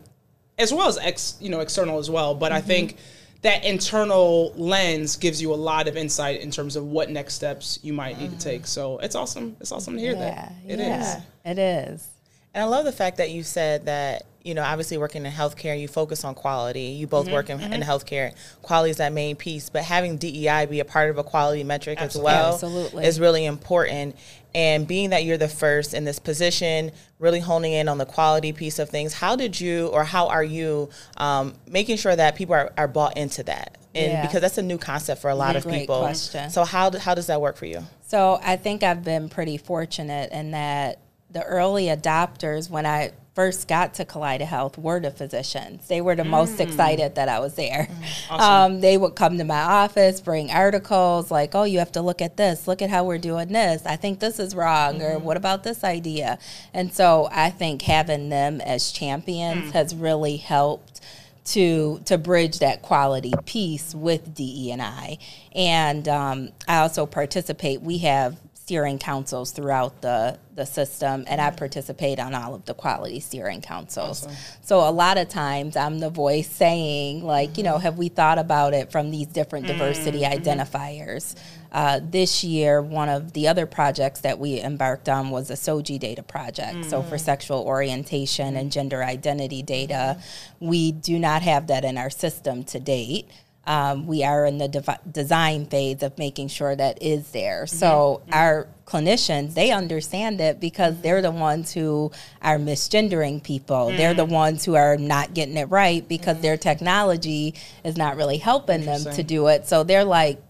as 0.57 0.73
well 0.73 0.87
as 0.87 0.97
ex 0.97 1.37
you 1.41 1.49
know 1.49 1.59
external 1.59 1.99
as 1.99 2.09
well. 2.09 2.35
But 2.35 2.51
mm-hmm. 2.51 2.57
I 2.57 2.61
think 2.61 2.97
that 3.41 3.63
internal 3.65 4.53
lens 4.55 5.17
gives 5.17 5.41
you 5.41 5.53
a 5.53 5.55
lot 5.55 5.87
of 5.87 5.97
insight 5.97 6.41
in 6.41 6.51
terms 6.51 6.75
of 6.75 6.85
what 6.85 7.09
next 7.09 7.33
steps 7.33 7.79
you 7.81 7.93
might 7.93 8.19
need 8.19 8.31
to 8.31 8.37
take. 8.37 8.61
Mm-hmm. 8.61 8.67
So 8.67 8.99
it's 8.99 9.15
awesome. 9.15 9.55
It's 9.59 9.71
awesome 9.71 9.95
to 9.95 9.99
hear 9.99 10.13
yeah, 10.13 10.19
that. 10.19 10.53
It 10.67 10.79
yeah, 10.79 11.17
is. 11.17 11.23
It 11.45 11.59
is. 11.59 12.07
And 12.53 12.63
I 12.63 12.67
love 12.67 12.85
the 12.85 12.91
fact 12.91 13.17
that 13.17 13.31
you 13.31 13.43
said 13.43 13.85
that, 13.85 14.23
you 14.43 14.53
know, 14.53 14.63
obviously 14.63 14.97
working 14.97 15.25
in 15.25 15.31
healthcare, 15.31 15.79
you 15.79 15.87
focus 15.87 16.25
on 16.25 16.35
quality. 16.35 16.81
You 16.81 17.07
both 17.07 17.25
mm-hmm, 17.25 17.33
work 17.33 17.49
in, 17.49 17.59
mm-hmm. 17.59 17.73
in, 17.73 17.81
healthcare. 17.81 18.33
Quality 18.61 18.91
is 18.91 18.97
that 18.97 19.13
main 19.13 19.35
piece, 19.35 19.69
but 19.69 19.83
having 19.83 20.17
DEI 20.17 20.65
be 20.65 20.79
a 20.79 20.85
part 20.85 21.09
of 21.09 21.17
a 21.17 21.23
quality 21.23 21.63
metric 21.63 21.99
Absolutely. 22.01 22.31
as 22.31 22.35
well 22.35 22.53
Absolutely. 22.53 23.05
is 23.05 23.19
really 23.19 23.45
important. 23.45 24.15
And 24.53 24.85
being 24.85 25.11
that 25.11 25.23
you're 25.23 25.37
the 25.37 25.47
first 25.47 25.93
in 25.93 26.03
this 26.03 26.19
position, 26.19 26.91
really 27.19 27.39
honing 27.39 27.71
in 27.71 27.87
on 27.87 27.99
the 27.99 28.05
quality 28.05 28.51
piece 28.51 28.79
of 28.79 28.89
things, 28.89 29.13
how 29.13 29.37
did 29.37 29.61
you 29.61 29.87
or 29.87 30.03
how 30.03 30.27
are 30.27 30.43
you 30.43 30.89
um, 31.17 31.53
making 31.67 31.97
sure 31.97 32.15
that 32.15 32.35
people 32.35 32.55
are, 32.55 32.73
are 32.77 32.87
bought 32.87 33.15
into 33.15 33.43
that? 33.43 33.77
And 33.93 34.11
yeah. 34.11 34.25
because 34.25 34.41
that's 34.41 34.57
a 34.57 34.63
new 34.63 34.77
concept 34.77 35.21
for 35.21 35.29
a 35.29 35.35
lot 35.35 35.55
of 35.55 35.63
Great 35.63 35.81
people. 35.81 35.99
Question. 35.99 36.49
So 36.49 36.65
how 36.65 36.97
how 36.97 37.13
does 37.13 37.27
that 37.27 37.41
work 37.41 37.57
for 37.57 37.65
you? 37.65 37.85
So 38.07 38.39
I 38.41 38.55
think 38.55 38.83
I've 38.83 39.03
been 39.03 39.29
pretty 39.29 39.57
fortunate 39.57 40.31
in 40.31 40.51
that 40.51 40.99
the 41.31 41.43
early 41.43 41.85
adopters 41.85 42.69
when 42.69 42.85
I 42.85 43.11
first 43.33 43.67
got 43.67 43.93
to 43.93 44.03
Kaleida 44.03 44.41
Health 44.41 44.77
were 44.77 44.99
the 44.99 45.11
physicians. 45.11 45.87
They 45.87 46.01
were 46.01 46.15
the 46.15 46.23
mm. 46.23 46.29
most 46.29 46.59
excited 46.59 47.15
that 47.15 47.29
I 47.29 47.39
was 47.39 47.55
there. 47.55 47.87
Mm. 47.89 48.05
Awesome. 48.29 48.73
Um, 48.75 48.81
they 48.81 48.97
would 48.97 49.15
come 49.15 49.37
to 49.37 49.43
my 49.43 49.61
office, 49.61 50.19
bring 50.19 50.51
articles 50.51 51.31
like, 51.31 51.55
oh, 51.55 51.63
you 51.63 51.79
have 51.79 51.93
to 51.93 52.01
look 52.01 52.21
at 52.21 52.37
this. 52.37 52.67
Look 52.67 52.81
at 52.81 52.89
how 52.89 53.05
we're 53.05 53.17
doing 53.17 53.49
this. 53.49 53.85
I 53.85 53.95
think 53.95 54.19
this 54.19 54.39
is 54.39 54.53
wrong. 54.53 54.95
Mm-hmm. 54.95 55.15
Or 55.15 55.19
what 55.19 55.37
about 55.37 55.63
this 55.63 55.83
idea? 55.83 56.39
And 56.73 56.93
so 56.93 57.29
I 57.31 57.49
think 57.49 57.83
having 57.83 58.29
them 58.29 58.59
as 58.61 58.91
champions 58.91 59.71
mm. 59.71 59.71
has 59.71 59.95
really 59.95 60.37
helped 60.37 61.01
to 61.43 61.99
to 62.05 62.19
bridge 62.19 62.59
that 62.59 62.83
quality 62.83 63.33
piece 63.45 63.95
with 63.95 64.35
DE 64.35 64.71
and 64.71 64.81
I. 64.81 65.17
And 65.55 66.07
um, 66.07 66.49
I 66.67 66.77
also 66.77 67.05
participate. 67.05 67.81
We 67.81 67.99
have 67.99 68.37
steering 68.63 68.99
councils 68.99 69.51
throughout 69.51 70.01
the, 70.01 70.37
the 70.55 70.65
system, 70.65 71.23
and 71.27 71.41
I 71.41 71.49
participate 71.49 72.19
on 72.19 72.35
all 72.35 72.53
of 72.53 72.65
the 72.65 72.75
quality 72.75 73.19
steering 73.19 73.59
councils. 73.61 74.23
Awesome. 74.23 74.37
So 74.61 74.87
a 74.87 74.91
lot 74.91 75.17
of 75.17 75.29
times 75.29 75.75
I'm 75.75 75.99
the 75.99 76.11
voice 76.11 76.47
saying, 76.47 77.23
like, 77.23 77.49
mm-hmm. 77.49 77.59
you 77.59 77.63
know, 77.63 77.79
have 77.79 77.97
we 77.97 78.09
thought 78.09 78.37
about 78.37 78.75
it 78.75 78.91
from 78.91 79.09
these 79.09 79.27
different 79.27 79.65
mm-hmm. 79.65 79.79
diversity 79.79 80.21
mm-hmm. 80.21 80.41
identifiers? 80.43 81.35
Uh, 81.71 82.01
this 82.03 82.43
year, 82.43 82.81
one 82.81 83.09
of 83.09 83.33
the 83.33 83.47
other 83.47 83.65
projects 83.65 84.21
that 84.21 84.37
we 84.37 84.59
embarked 84.59 85.09
on 85.09 85.31
was 85.31 85.49
a 85.49 85.55
SOGI 85.55 85.99
data 85.99 86.21
project. 86.21 86.75
Mm-hmm. 86.75 86.89
So 86.89 87.01
for 87.01 87.15
mm-hmm. 87.15 87.25
sexual 87.25 87.61
orientation 87.61 88.55
and 88.57 88.71
gender 88.71 89.03
identity 89.03 89.63
data, 89.63 90.17
mm-hmm. 90.17 90.67
we 90.67 90.91
do 90.91 91.17
not 91.17 91.41
have 91.41 91.67
that 91.67 91.83
in 91.83 91.97
our 91.97 92.09
system 92.11 92.63
to 92.65 92.79
date. 92.79 93.27
Um, 93.65 94.07
we 94.07 94.23
are 94.23 94.45
in 94.45 94.57
the 94.57 94.99
design 95.11 95.67
phase 95.67 96.01
of 96.01 96.17
making 96.17 96.47
sure 96.47 96.75
that 96.75 97.01
is 97.01 97.31
there. 97.31 97.65
Mm-hmm. 97.65 97.75
So 97.75 98.21
mm-hmm. 98.23 98.33
our 98.33 98.67
clinicians, 98.85 99.53
they 99.53 99.71
understand 99.71 100.41
it 100.41 100.59
because 100.59 100.99
they're 101.01 101.21
the 101.21 101.31
ones 101.31 101.71
who 101.71 102.11
are 102.41 102.57
misgendering 102.57 103.41
people. 103.43 103.87
Mm-hmm. 103.87 103.97
They're 103.97 104.13
the 104.13 104.25
ones 104.25 104.65
who 104.65 104.75
are 104.75 104.97
not 104.97 105.33
getting 105.33 105.57
it 105.57 105.65
right 105.65 106.07
because 106.07 106.35
mm-hmm. 106.35 106.43
their 106.43 106.57
technology 106.57 107.53
is 107.83 107.97
not 107.97 108.17
really 108.17 108.37
helping 108.37 108.85
them 108.85 109.03
to 109.13 109.23
do 109.23 109.47
it. 109.47 109.67
So 109.67 109.83
they're 109.83 110.05
like, 110.05 110.41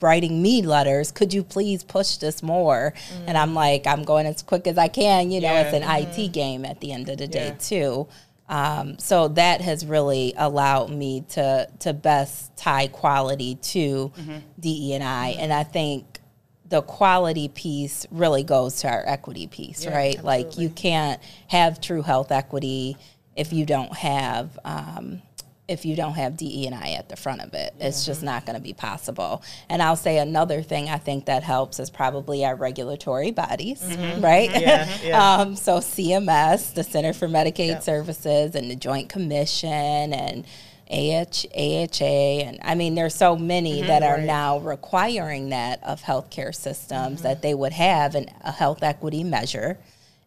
writing 0.00 0.40
me 0.40 0.62
letters 0.62 1.10
could 1.10 1.34
you 1.34 1.42
please 1.42 1.82
push 1.82 2.18
this 2.18 2.42
more 2.42 2.94
and 3.26 3.36
i'm 3.36 3.54
like 3.54 3.86
i'm 3.86 4.04
going 4.04 4.26
as 4.26 4.42
quick 4.42 4.66
as 4.66 4.78
i 4.78 4.86
can 4.86 5.30
you 5.30 5.40
know 5.40 5.52
yeah. 5.52 5.62
it's 5.62 5.74
an 5.74 5.82
it 5.82 6.32
game 6.32 6.64
at 6.64 6.80
the 6.80 6.92
end 6.92 7.08
of 7.08 7.18
the 7.18 7.26
day 7.26 7.54
too 7.58 8.06
um, 8.48 8.98
so 8.98 9.28
that 9.28 9.60
has 9.60 9.84
really 9.84 10.32
allowed 10.36 10.90
me 10.90 11.22
to 11.30 11.68
to 11.80 11.92
best 11.92 12.56
tie 12.56 12.88
quality 12.88 13.56
to 13.56 14.12
mm-hmm. 14.16 14.38
DE 14.58 14.94
and 14.94 15.04
I, 15.04 15.28
and 15.38 15.52
I 15.52 15.64
think 15.64 16.20
the 16.68 16.82
quality 16.82 17.48
piece 17.48 18.06
really 18.10 18.42
goes 18.42 18.80
to 18.80 18.88
our 18.88 19.02
equity 19.06 19.46
piece, 19.46 19.84
yeah, 19.84 19.94
right? 19.94 20.16
Absolutely. 20.16 20.44
Like 20.44 20.58
you 20.58 20.70
can't 20.70 21.22
have 21.48 21.80
true 21.80 22.02
health 22.02 22.30
equity 22.30 22.96
if 23.36 23.52
you 23.52 23.64
don't 23.64 23.94
have 23.94 24.58
um, 24.64 25.22
if 25.68 25.84
you 25.84 25.94
don't 25.94 26.14
have 26.14 26.36
DE 26.36 26.66
and 26.66 26.74
I 26.74 26.92
at 26.92 27.10
the 27.10 27.16
front 27.16 27.42
of 27.42 27.52
it. 27.52 27.74
It's 27.78 28.06
just 28.06 28.22
not 28.22 28.46
going 28.46 28.56
to 28.56 28.62
be 28.62 28.72
possible. 28.72 29.42
And 29.68 29.82
I'll 29.82 29.96
say 29.96 30.18
another 30.18 30.62
thing 30.62 30.88
I 30.88 30.96
think 30.96 31.26
that 31.26 31.42
helps 31.42 31.78
is 31.78 31.90
probably 31.90 32.44
our 32.44 32.56
regulatory 32.56 33.30
bodies, 33.30 33.82
right? 34.18 34.50
Yeah, 34.50 34.98
yeah. 35.04 35.36
um, 35.36 35.54
so 35.56 35.78
CMS, 35.78 36.72
the 36.72 36.82
Center 36.82 37.12
for 37.12 37.28
Medicaid 37.28 37.82
Services, 37.82 38.54
and 38.54 38.70
the 38.70 38.76
Joint 38.76 39.10
Commission, 39.10 39.68
and 39.68 40.46
AH, 40.90 41.44
AHA, 41.54 42.04
and 42.04 42.58
I 42.62 42.74
mean, 42.74 42.94
there's 42.94 43.14
so 43.14 43.36
many 43.36 43.82
that 43.82 44.02
are 44.02 44.22
now 44.22 44.58
requiring 44.58 45.50
that 45.50 45.84
of 45.84 46.00
healthcare 46.00 46.54
systems 46.54 47.20
that 47.22 47.42
they 47.42 47.52
would 47.52 47.74
have 47.74 48.14
an, 48.14 48.30
a 48.42 48.52
health 48.52 48.82
equity 48.82 49.22
measure 49.22 49.78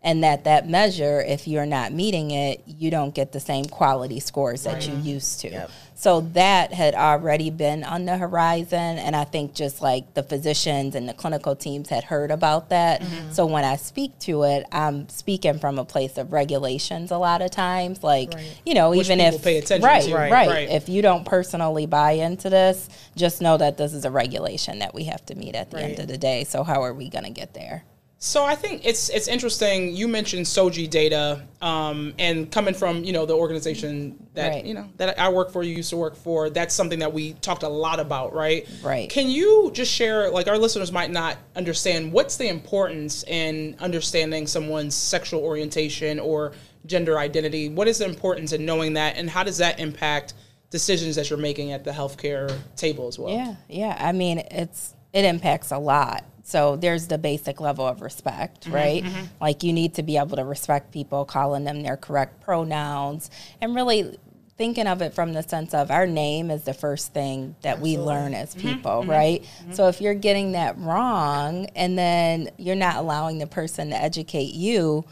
and 0.04 0.24
that 0.24 0.46
that 0.46 0.68
measure 0.68 1.22
if 1.22 1.48
you're 1.48 1.66
not 1.66 1.92
meeting 1.92 2.32
it 2.32 2.62
you 2.66 2.90
don't 2.90 3.14
get 3.14 3.32
the 3.32 3.40
same 3.40 3.66
quality 3.66 4.20
scores 4.20 4.64
that 4.64 4.88
you 4.88 4.96
used 4.96 5.40
to. 5.42 5.50
Yep. 5.50 5.72
so 5.96 6.22
that 6.22 6.74
had 6.74 6.96
already 6.96 7.50
been 7.50 7.84
on 7.84 8.06
the 8.06 8.18
horizon 8.18 8.98
and 8.98 9.16
i 9.16 9.24
think 9.24 9.54
just 9.54 9.82
like 9.82 10.14
the 10.14 10.24
physicians 10.24 10.96
and 10.96 11.08
the 11.08 11.14
clinical 11.14 11.56
teams 11.56 11.90
had 11.90 12.04
heard 12.04 12.32
about 12.32 12.70
that. 12.70 13.02
Mm-hmm. 13.02 13.32
So 13.32 13.46
when 13.46 13.64
i 13.64 13.76
speak 13.76 14.18
to 14.20 14.44
it 14.44 14.66
i'm 14.72 15.08
speaking 15.10 15.60
from 15.60 15.78
a 15.78 15.86
place 15.86 16.18
of 16.18 16.34
regulations 16.34 17.12
a 17.12 17.18
lot 17.18 17.42
of 17.42 17.52
times 17.52 18.04
like 18.04 18.34
you 18.66 18.74
know 18.74 18.90
Which 18.92 19.06
even 19.08 19.20
if 19.20 19.44
pay 19.44 19.58
attention 19.58 19.86
right, 19.86 20.04
to. 20.04 20.16
right. 20.16 20.32
Right, 20.32 20.48
right. 20.50 20.70
if 20.70 20.90
you 20.90 21.02
don't 21.02 21.26
personally 21.26 21.86
buy 21.86 22.12
into 22.14 22.50
this 22.50 22.90
just 23.16 23.42
know 23.42 23.58
that 23.58 23.78
this 23.78 23.94
is 23.94 24.06
a 24.06 24.12
regulation 24.12 24.80
that 24.80 24.94
we 24.94 25.04
have 25.06 25.26
to 25.28 25.36
meet 25.36 25.56
at 25.56 25.70
the 25.72 25.82
end 25.82 26.00
of 26.00 26.08
the 26.08 26.18
day. 26.18 26.44
So 26.44 26.64
how 26.64 26.84
are 26.84 26.94
we 26.94 27.10
going 27.10 27.26
to 27.26 27.30
get 27.30 27.54
there 27.54 27.84
So 28.24 28.44
I 28.46 28.54
think 28.54 28.86
it's 28.86 29.10
it's 29.10 29.28
interesting. 29.28 29.96
You 29.96 30.08
mentioned 30.08 30.46
SOGI 30.46 30.88
data, 30.88 31.42
um, 31.60 32.14
and 32.20 32.52
coming 32.52 32.76
from 32.76 33.04
you 33.04 33.14
know 33.14 33.26
the 33.26 33.36
organization 33.36 34.28
that 34.36 34.50
Right. 34.50 34.64
you 34.66 34.76
know 34.76 34.88
that 34.98 35.20
I 35.20 35.30
work 35.30 35.52
for, 35.52 35.64
you 35.64 35.76
used 35.76 35.90
to 35.90 35.98
work 35.98 36.16
for. 36.16 36.52
That's 36.52 36.76
something 36.76 37.00
that 37.00 37.12
we 37.14 37.34
talked 37.34 37.64
a 37.64 37.68
lot 37.68 38.00
about, 38.00 38.36
right? 38.36 38.68
Right. 38.84 39.10
Can 39.10 39.28
you 39.28 39.72
just 39.74 39.92
share, 39.92 40.30
like 40.30 40.48
our 40.48 40.60
listeners 40.60 40.92
might 40.92 41.10
not 41.10 41.38
understand, 41.56 42.14
what's 42.14 42.38
the 42.38 42.48
importance 42.48 43.24
in 43.24 43.76
understanding 43.80 44.46
someone's 44.46 44.94
sexual 44.94 45.42
orientation 45.42 46.20
or 46.20 46.52
gender 46.86 47.18
identity? 47.18 47.70
What 47.70 47.88
is 47.88 47.98
the 47.98 48.06
importance 48.06 48.52
in 48.52 48.68
knowing 48.68 48.94
that, 48.94 49.18
and 49.18 49.32
how 49.32 49.44
does 49.44 49.58
that 49.58 49.80
impact 49.80 50.36
decisions 50.70 51.16
that 51.16 51.32
you're 51.32 51.40
making 51.40 51.72
at 51.72 51.84
the 51.84 51.92
healthcare 51.92 52.56
table 52.76 53.08
as 53.08 53.18
well? 53.18 53.34
Yeah, 53.34 53.56
yeah. 53.68 53.98
I 54.00 54.12
mean, 54.12 54.44
it's 54.52 54.94
it 55.12 55.26
impacts 55.26 55.72
a 55.72 55.80
lot. 55.80 56.24
So 56.44 56.76
there's 56.76 57.08
the 57.08 57.18
basic 57.18 57.62
level 57.62 57.86
of 57.88 58.02
respect, 58.02 58.66
mm-hmm, 58.66 58.74
right? 58.74 59.04
Mm-hmm. 59.04 59.26
Like 59.40 59.64
you 59.64 59.74
need 59.74 59.96
to 59.96 60.04
be 60.04 60.18
able 60.18 60.38
to 60.38 60.46
respect 60.46 60.92
people, 60.92 61.26
calling 61.26 61.64
them 61.64 61.84
their 61.84 61.98
correct 61.98 62.42
pronouns, 62.42 63.30
and 63.62 63.76
really 63.76 64.18
thinking 64.58 64.86
of 64.86 65.02
it 65.02 65.14
from 65.14 65.34
the 65.34 65.42
sense 65.42 65.74
of 65.74 65.90
our 65.90 66.06
name 66.06 66.52
is 66.52 66.64
the 66.64 66.74
first 66.74 67.14
thing 67.14 67.56
that 67.64 67.80
we 67.80 67.98
learn 67.98 68.36
as 68.36 68.54
mm-hmm, 68.54 68.68
people, 68.68 69.04
right? 69.06 69.44
So 69.72 69.88
if 69.88 70.02
you're 70.02 70.14
getting 70.14 70.52
that 70.52 70.78
wrong 70.78 71.66
and 71.76 71.98
then 71.98 72.50
you're 72.58 72.76
not 72.76 72.98
allowing 72.98 73.40
the 73.40 73.48
person 73.48 73.90
to 73.90 73.96
educate 73.96 74.54
you, 74.54 75.04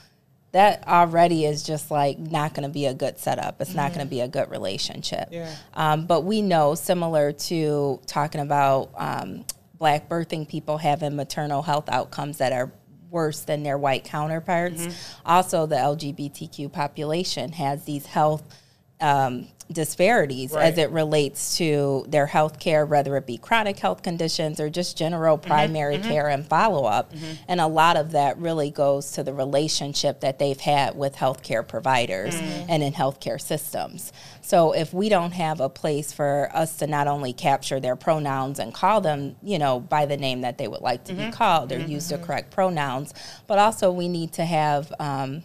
that 0.51 0.87
already 0.87 1.45
is 1.45 1.63
just 1.63 1.89
like 1.89 2.19
not 2.19 2.53
going 2.53 2.67
to 2.67 2.73
be 2.73 2.85
a 2.85 2.93
good 2.93 3.17
setup. 3.17 3.59
It's 3.59 3.73
not 3.73 3.93
going 3.93 4.05
to 4.05 4.09
be 4.09 4.21
a 4.21 4.27
good 4.27 4.51
relationship. 4.51 5.29
Yeah. 5.31 5.55
Um, 5.73 6.05
but 6.05 6.21
we 6.25 6.41
know, 6.41 6.75
similar 6.75 7.31
to 7.31 7.99
talking 8.05 8.41
about 8.41 8.91
um, 8.95 9.45
black 9.79 10.09
birthing 10.09 10.47
people 10.47 10.77
having 10.77 11.15
maternal 11.15 11.61
health 11.61 11.89
outcomes 11.89 12.37
that 12.37 12.51
are 12.51 12.71
worse 13.09 13.41
than 13.41 13.63
their 13.63 13.77
white 13.77 14.03
counterparts, 14.03 14.81
mm-hmm. 14.81 15.21
also 15.25 15.65
the 15.65 15.75
LGBTQ 15.75 16.71
population 16.71 17.53
has 17.53 17.85
these 17.85 18.05
health 18.05 18.43
um, 19.01 19.47
disparities 19.71 20.51
Right. 20.51 20.65
as 20.65 20.77
it 20.79 20.89
relates 20.89 21.57
to 21.57 22.03
their 22.07 22.25
health 22.25 22.59
care, 22.59 22.85
whether 22.85 23.15
it 23.17 23.27
be 23.27 23.37
chronic 23.37 23.77
health 23.77 24.01
conditions 24.01 24.59
or 24.59 24.69
just 24.69 24.97
general 24.97 25.37
mm-hmm. 25.37 25.47
primary 25.47 25.97
mm-hmm. 25.97 26.09
care 26.09 26.27
and 26.27 26.45
follow 26.47 26.85
up. 26.85 27.13
Mm-hmm. 27.13 27.33
And 27.47 27.61
a 27.61 27.67
lot 27.67 27.95
of 27.95 28.11
that 28.11 28.37
really 28.39 28.71
goes 28.71 29.11
to 29.11 29.23
the 29.23 29.33
relationship 29.33 30.21
that 30.21 30.39
they've 30.39 30.59
had 30.59 30.97
with 30.97 31.15
healthcare 31.15 31.67
providers 31.67 32.35
and 32.67 32.81
in 32.81 32.93
healthcare 32.93 33.39
systems. 33.39 34.11
So 34.41 34.71
if 34.71 34.91
we 34.91 35.09
don't 35.09 35.33
have 35.33 35.59
a 35.59 35.69
place 35.69 36.11
for 36.11 36.49
us 36.53 36.77
to 36.77 36.87
not 36.87 37.07
only 37.07 37.33
capture 37.33 37.79
their 37.79 37.95
pronouns 37.95 38.57
and 38.57 38.73
call 38.73 39.01
them, 39.01 39.35
you 39.43 39.59
know, 39.59 39.79
by 39.79 40.07
the 40.07 40.17
name 40.17 40.41
that 40.41 40.57
they 40.57 40.67
would 40.67 40.81
like 40.81 41.03
to 41.05 41.13
be 41.13 41.29
called 41.29 41.71
or 41.71 41.79
use 41.79 42.09
the 42.09 42.17
correct 42.17 42.49
pronouns, 42.49 43.13
but 43.45 43.59
also 43.59 43.91
we 43.91 44.07
need 44.07 44.33
to 44.33 44.45
have 44.45 44.91
um, 44.99 45.43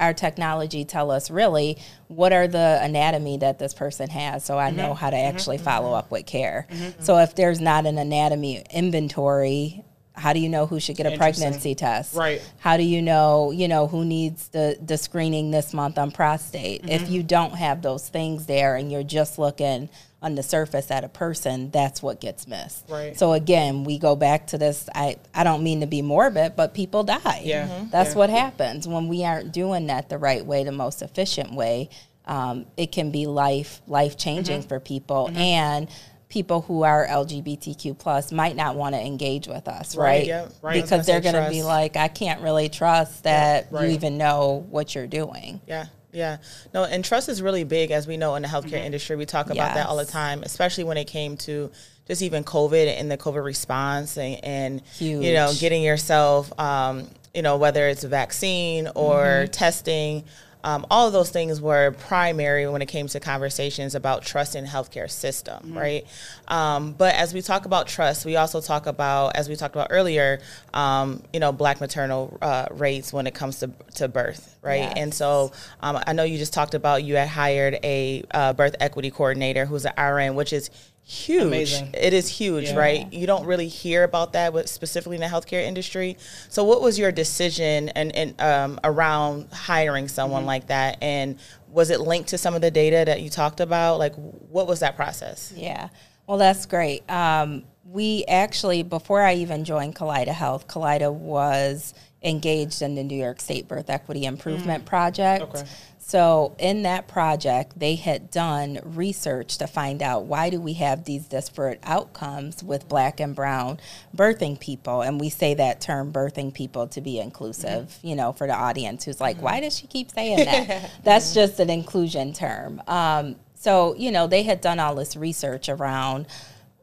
our 0.00 0.12
technology 0.12 0.84
tell 0.84 1.10
us 1.10 1.30
really 1.30 1.78
what 2.08 2.32
are 2.32 2.48
the 2.48 2.78
anatomy 2.82 3.38
that 3.38 3.58
this 3.58 3.72
person 3.72 4.10
has 4.10 4.44
so 4.44 4.58
I 4.58 4.70
know 4.70 4.90
mm-hmm. 4.90 4.94
how 4.94 5.10
to 5.10 5.16
mm-hmm. 5.16 5.36
actually 5.36 5.56
mm-hmm. 5.56 5.64
follow 5.64 5.92
up 5.92 6.10
with 6.10 6.26
care. 6.26 6.66
So 6.98 7.18
if 7.18 7.34
there's 7.34 7.60
not 7.60 7.86
an 7.86 7.98
anatomy 7.98 8.64
inventory, 8.72 9.84
how 10.16 10.32
do 10.32 10.38
you 10.38 10.48
know 10.48 10.66
who 10.66 10.78
should 10.78 10.96
get 10.96 11.12
a 11.12 11.16
pregnancy 11.16 11.74
test? 11.74 12.14
Right. 12.14 12.40
How 12.58 12.76
do 12.76 12.84
you 12.84 13.02
know, 13.02 13.50
you 13.50 13.66
know, 13.66 13.88
who 13.88 14.04
needs 14.04 14.48
the 14.48 14.78
the 14.80 14.96
screening 14.96 15.50
this 15.50 15.74
month 15.74 15.98
on 15.98 16.12
prostate? 16.12 16.82
Mm-hmm. 16.82 16.90
If 16.90 17.10
you 17.10 17.22
don't 17.22 17.54
have 17.56 17.82
those 17.82 18.08
things 18.08 18.46
there 18.46 18.76
and 18.76 18.92
you're 18.92 19.02
just 19.02 19.38
looking 19.38 19.88
on 20.24 20.34
the 20.36 20.42
surface 20.42 20.90
at 20.90 21.04
a 21.04 21.08
person, 21.08 21.70
that's 21.70 22.02
what 22.02 22.18
gets 22.18 22.48
missed. 22.48 22.86
Right. 22.88 23.16
So 23.16 23.34
again, 23.34 23.84
we 23.84 23.98
go 23.98 24.16
back 24.16 24.46
to 24.48 24.58
this 24.58 24.88
I 24.94 25.16
I 25.34 25.44
don't 25.44 25.62
mean 25.62 25.80
to 25.82 25.86
be 25.86 26.00
morbid, 26.00 26.56
but 26.56 26.72
people 26.72 27.04
die. 27.04 27.42
Yeah. 27.44 27.68
Mhm. 27.68 27.90
That's 27.90 28.10
Yeah. 28.12 28.16
what 28.16 28.30
happens 28.30 28.88
when 28.88 29.08
we 29.08 29.22
aren't 29.24 29.52
doing 29.52 29.86
that 29.88 30.08
the 30.08 30.16
right 30.18 30.44
way, 30.44 30.64
the 30.64 30.72
most 30.72 31.02
efficient 31.02 31.52
way. 31.54 31.90
Um, 32.26 32.64
it 32.78 32.90
can 32.90 33.10
be 33.10 33.26
life 33.26 33.82
life 33.86 34.16
changing 34.16 34.60
Mm-hmm. 34.60 34.68
for 34.68 34.80
people 34.80 35.30
and 35.36 35.88
people 36.30 36.62
who 36.62 36.82
are 36.82 37.06
LGBTQ 37.06 37.96
plus 37.98 38.32
might 38.32 38.56
not 38.56 38.74
want 38.76 38.94
to 38.94 39.00
engage 39.00 39.46
with 39.46 39.68
us, 39.68 39.94
Right, 39.94 40.04
right? 40.06 40.26
yep, 40.26 40.52
right. 40.62 40.72
Because 40.82 40.90
gonna 41.06 41.20
they're 41.20 41.32
going 41.32 41.44
to 41.44 41.50
be 41.50 41.62
like, 41.62 41.96
I 41.96 42.08
can't 42.08 42.40
really 42.40 42.68
trust 42.68 43.22
that 43.22 43.68
right. 43.70 43.88
you 43.88 43.94
even 43.94 44.16
know 44.18 44.66
what 44.70 44.94
you're 44.96 45.06
doing. 45.06 45.60
Yeah, 45.68 45.84
yeah. 46.14 46.38
No, 46.72 46.84
and 46.84 47.04
trust 47.04 47.28
is 47.28 47.42
really 47.42 47.64
big, 47.64 47.90
as 47.90 48.06
we 48.06 48.16
know 48.16 48.34
in 48.36 48.42
the 48.42 48.48
healthcare 48.48 48.84
industry. 48.84 49.16
We 49.16 49.26
talk 49.26 49.46
about 49.46 49.74
that 49.74 49.86
all 49.88 49.96
the 49.96 50.04
time, 50.04 50.42
especially 50.42 50.84
when 50.84 50.96
it 50.96 51.06
came 51.06 51.36
to 51.38 51.70
just 52.06 52.22
even 52.22 52.44
COVID 52.44 52.86
and 52.98 53.10
the 53.10 53.16
COVID 53.18 53.44
response 53.44 54.16
and, 54.16 54.42
and 54.44 54.82
you 55.22 55.32
know, 55.34 55.52
getting 55.58 55.82
yourself, 55.82 56.58
um, 56.58 57.08
you 57.34 57.42
know, 57.42 57.56
whether 57.56 57.88
it's 57.88 58.04
a 58.04 58.08
vaccine 58.08 58.88
or 58.94 59.46
testing. 59.52 60.24
Um, 60.64 60.86
all 60.90 61.06
of 61.06 61.12
those 61.12 61.30
things 61.30 61.60
were 61.60 61.92
primary 61.92 62.66
when 62.66 62.80
it 62.80 62.86
came 62.86 63.06
to 63.08 63.20
conversations 63.20 63.94
about 63.94 64.22
trust 64.22 64.56
in 64.56 64.64
healthcare 64.64 65.10
system, 65.10 65.76
right? 65.76 66.06
Um, 66.48 66.94
but 66.94 67.14
as 67.14 67.34
we 67.34 67.42
talk 67.42 67.66
about 67.66 67.86
trust, 67.86 68.24
we 68.24 68.36
also 68.36 68.62
talk 68.62 68.86
about, 68.86 69.36
as 69.36 69.46
we 69.46 69.56
talked 69.56 69.74
about 69.74 69.88
earlier, 69.90 70.40
um, 70.72 71.22
you 71.34 71.40
know, 71.40 71.52
black 71.52 71.82
maternal 71.82 72.38
uh, 72.40 72.66
rates 72.70 73.12
when 73.12 73.26
it 73.26 73.34
comes 73.34 73.60
to 73.60 73.70
to 73.96 74.08
birth, 74.08 74.56
right? 74.62 74.78
Yes. 74.78 74.94
And 74.96 75.14
so 75.14 75.52
um, 75.80 76.02
I 76.06 76.14
know 76.14 76.24
you 76.24 76.38
just 76.38 76.54
talked 76.54 76.74
about 76.74 77.04
you 77.04 77.16
had 77.16 77.28
hired 77.28 77.78
a 77.84 78.24
uh, 78.32 78.54
birth 78.54 78.74
equity 78.80 79.10
coordinator 79.10 79.66
who's 79.66 79.84
an 79.84 79.92
RN, 80.02 80.34
which 80.34 80.54
is 80.54 80.70
huge. 81.04 81.42
Amazing. 81.42 81.90
It 81.94 82.12
is 82.12 82.28
huge, 82.28 82.70
Yeah. 82.70 82.76
right? 82.76 83.12
You 83.12 83.26
don't 83.26 83.44
really 83.46 83.68
hear 83.68 84.04
about 84.04 84.32
that, 84.32 84.52
with, 84.52 84.68
specifically 84.68 85.16
in 85.16 85.20
the 85.20 85.28
healthcare 85.28 85.62
industry. 85.62 86.16
So, 86.48 86.64
what 86.64 86.80
was 86.82 86.98
your 86.98 87.12
decision 87.12 87.90
and, 87.90 88.14
and 88.16 88.40
um, 88.40 88.80
around 88.84 89.48
hiring 89.52 90.08
someone 90.08 90.40
Mm-hmm. 90.40 90.46
like 90.48 90.66
that? 90.68 90.98
And 91.02 91.38
was 91.68 91.90
it 91.90 92.00
linked 92.00 92.30
to 92.30 92.38
some 92.38 92.54
of 92.54 92.60
the 92.62 92.70
data 92.70 93.02
that 93.06 93.20
you 93.20 93.28
talked 93.30 93.60
about? 93.60 93.98
Like, 93.98 94.14
what 94.14 94.66
was 94.66 94.80
that 94.80 94.96
process? 94.96 95.52
Yeah. 95.56 95.88
Well, 96.26 96.38
that's 96.38 96.64
great. 96.66 97.08
Um, 97.10 97.64
we 97.84 98.24
actually, 98.26 98.82
before 98.82 99.22
I 99.22 99.34
even 99.34 99.64
joined 99.64 99.94
Kaleida 99.94 100.28
Health, 100.28 100.66
Kaleida 100.68 101.12
was 101.12 101.92
engaged 102.22 102.80
in 102.80 102.94
the 102.94 103.02
New 103.04 103.16
York 103.16 103.40
State 103.40 103.68
Birth 103.68 103.90
Equity 103.90 104.24
Improvement 104.24 104.86
Project. 104.86 105.42
Okay. 105.44 105.64
So 106.06 106.54
in 106.58 106.82
that 106.82 107.08
project, 107.08 107.78
they 107.78 107.94
had 107.94 108.30
done 108.30 108.78
research 108.84 109.56
to 109.56 109.66
find 109.66 110.02
out 110.02 110.26
why 110.26 110.50
do 110.50 110.60
we 110.60 110.74
have 110.74 111.04
these 111.04 111.24
disparate 111.24 111.80
outcomes 111.82 112.62
with 112.62 112.86
black 112.90 113.20
and 113.20 113.34
brown 113.34 113.80
birthing 114.14 114.60
people, 114.60 115.00
and 115.00 115.18
we 115.18 115.30
say 115.30 115.54
that 115.54 115.80
term 115.80 116.12
birthing 116.12 116.52
people 116.52 116.88
to 116.88 117.00
be 117.00 117.18
inclusive, 117.18 117.88
mm-hmm. 117.88 118.06
you 118.06 118.16
know, 118.16 118.32
for 118.32 118.46
the 118.46 118.54
audience 118.54 119.04
who's 119.04 119.18
like, 119.18 119.36
mm-hmm. 119.36 119.46
why 119.46 119.60
does 119.60 119.78
she 119.78 119.86
keep 119.86 120.10
saying 120.10 120.44
that? 120.44 120.90
That's 121.04 121.28
mm-hmm. 121.28 121.34
just 121.36 121.58
an 121.58 121.70
inclusion 121.70 122.34
term. 122.34 122.82
Um, 122.86 123.36
so 123.54 123.94
you 123.94 124.10
know, 124.10 124.26
they 124.26 124.42
had 124.42 124.60
done 124.60 124.78
all 124.78 124.94
this 124.94 125.16
research 125.16 125.70
around 125.70 126.26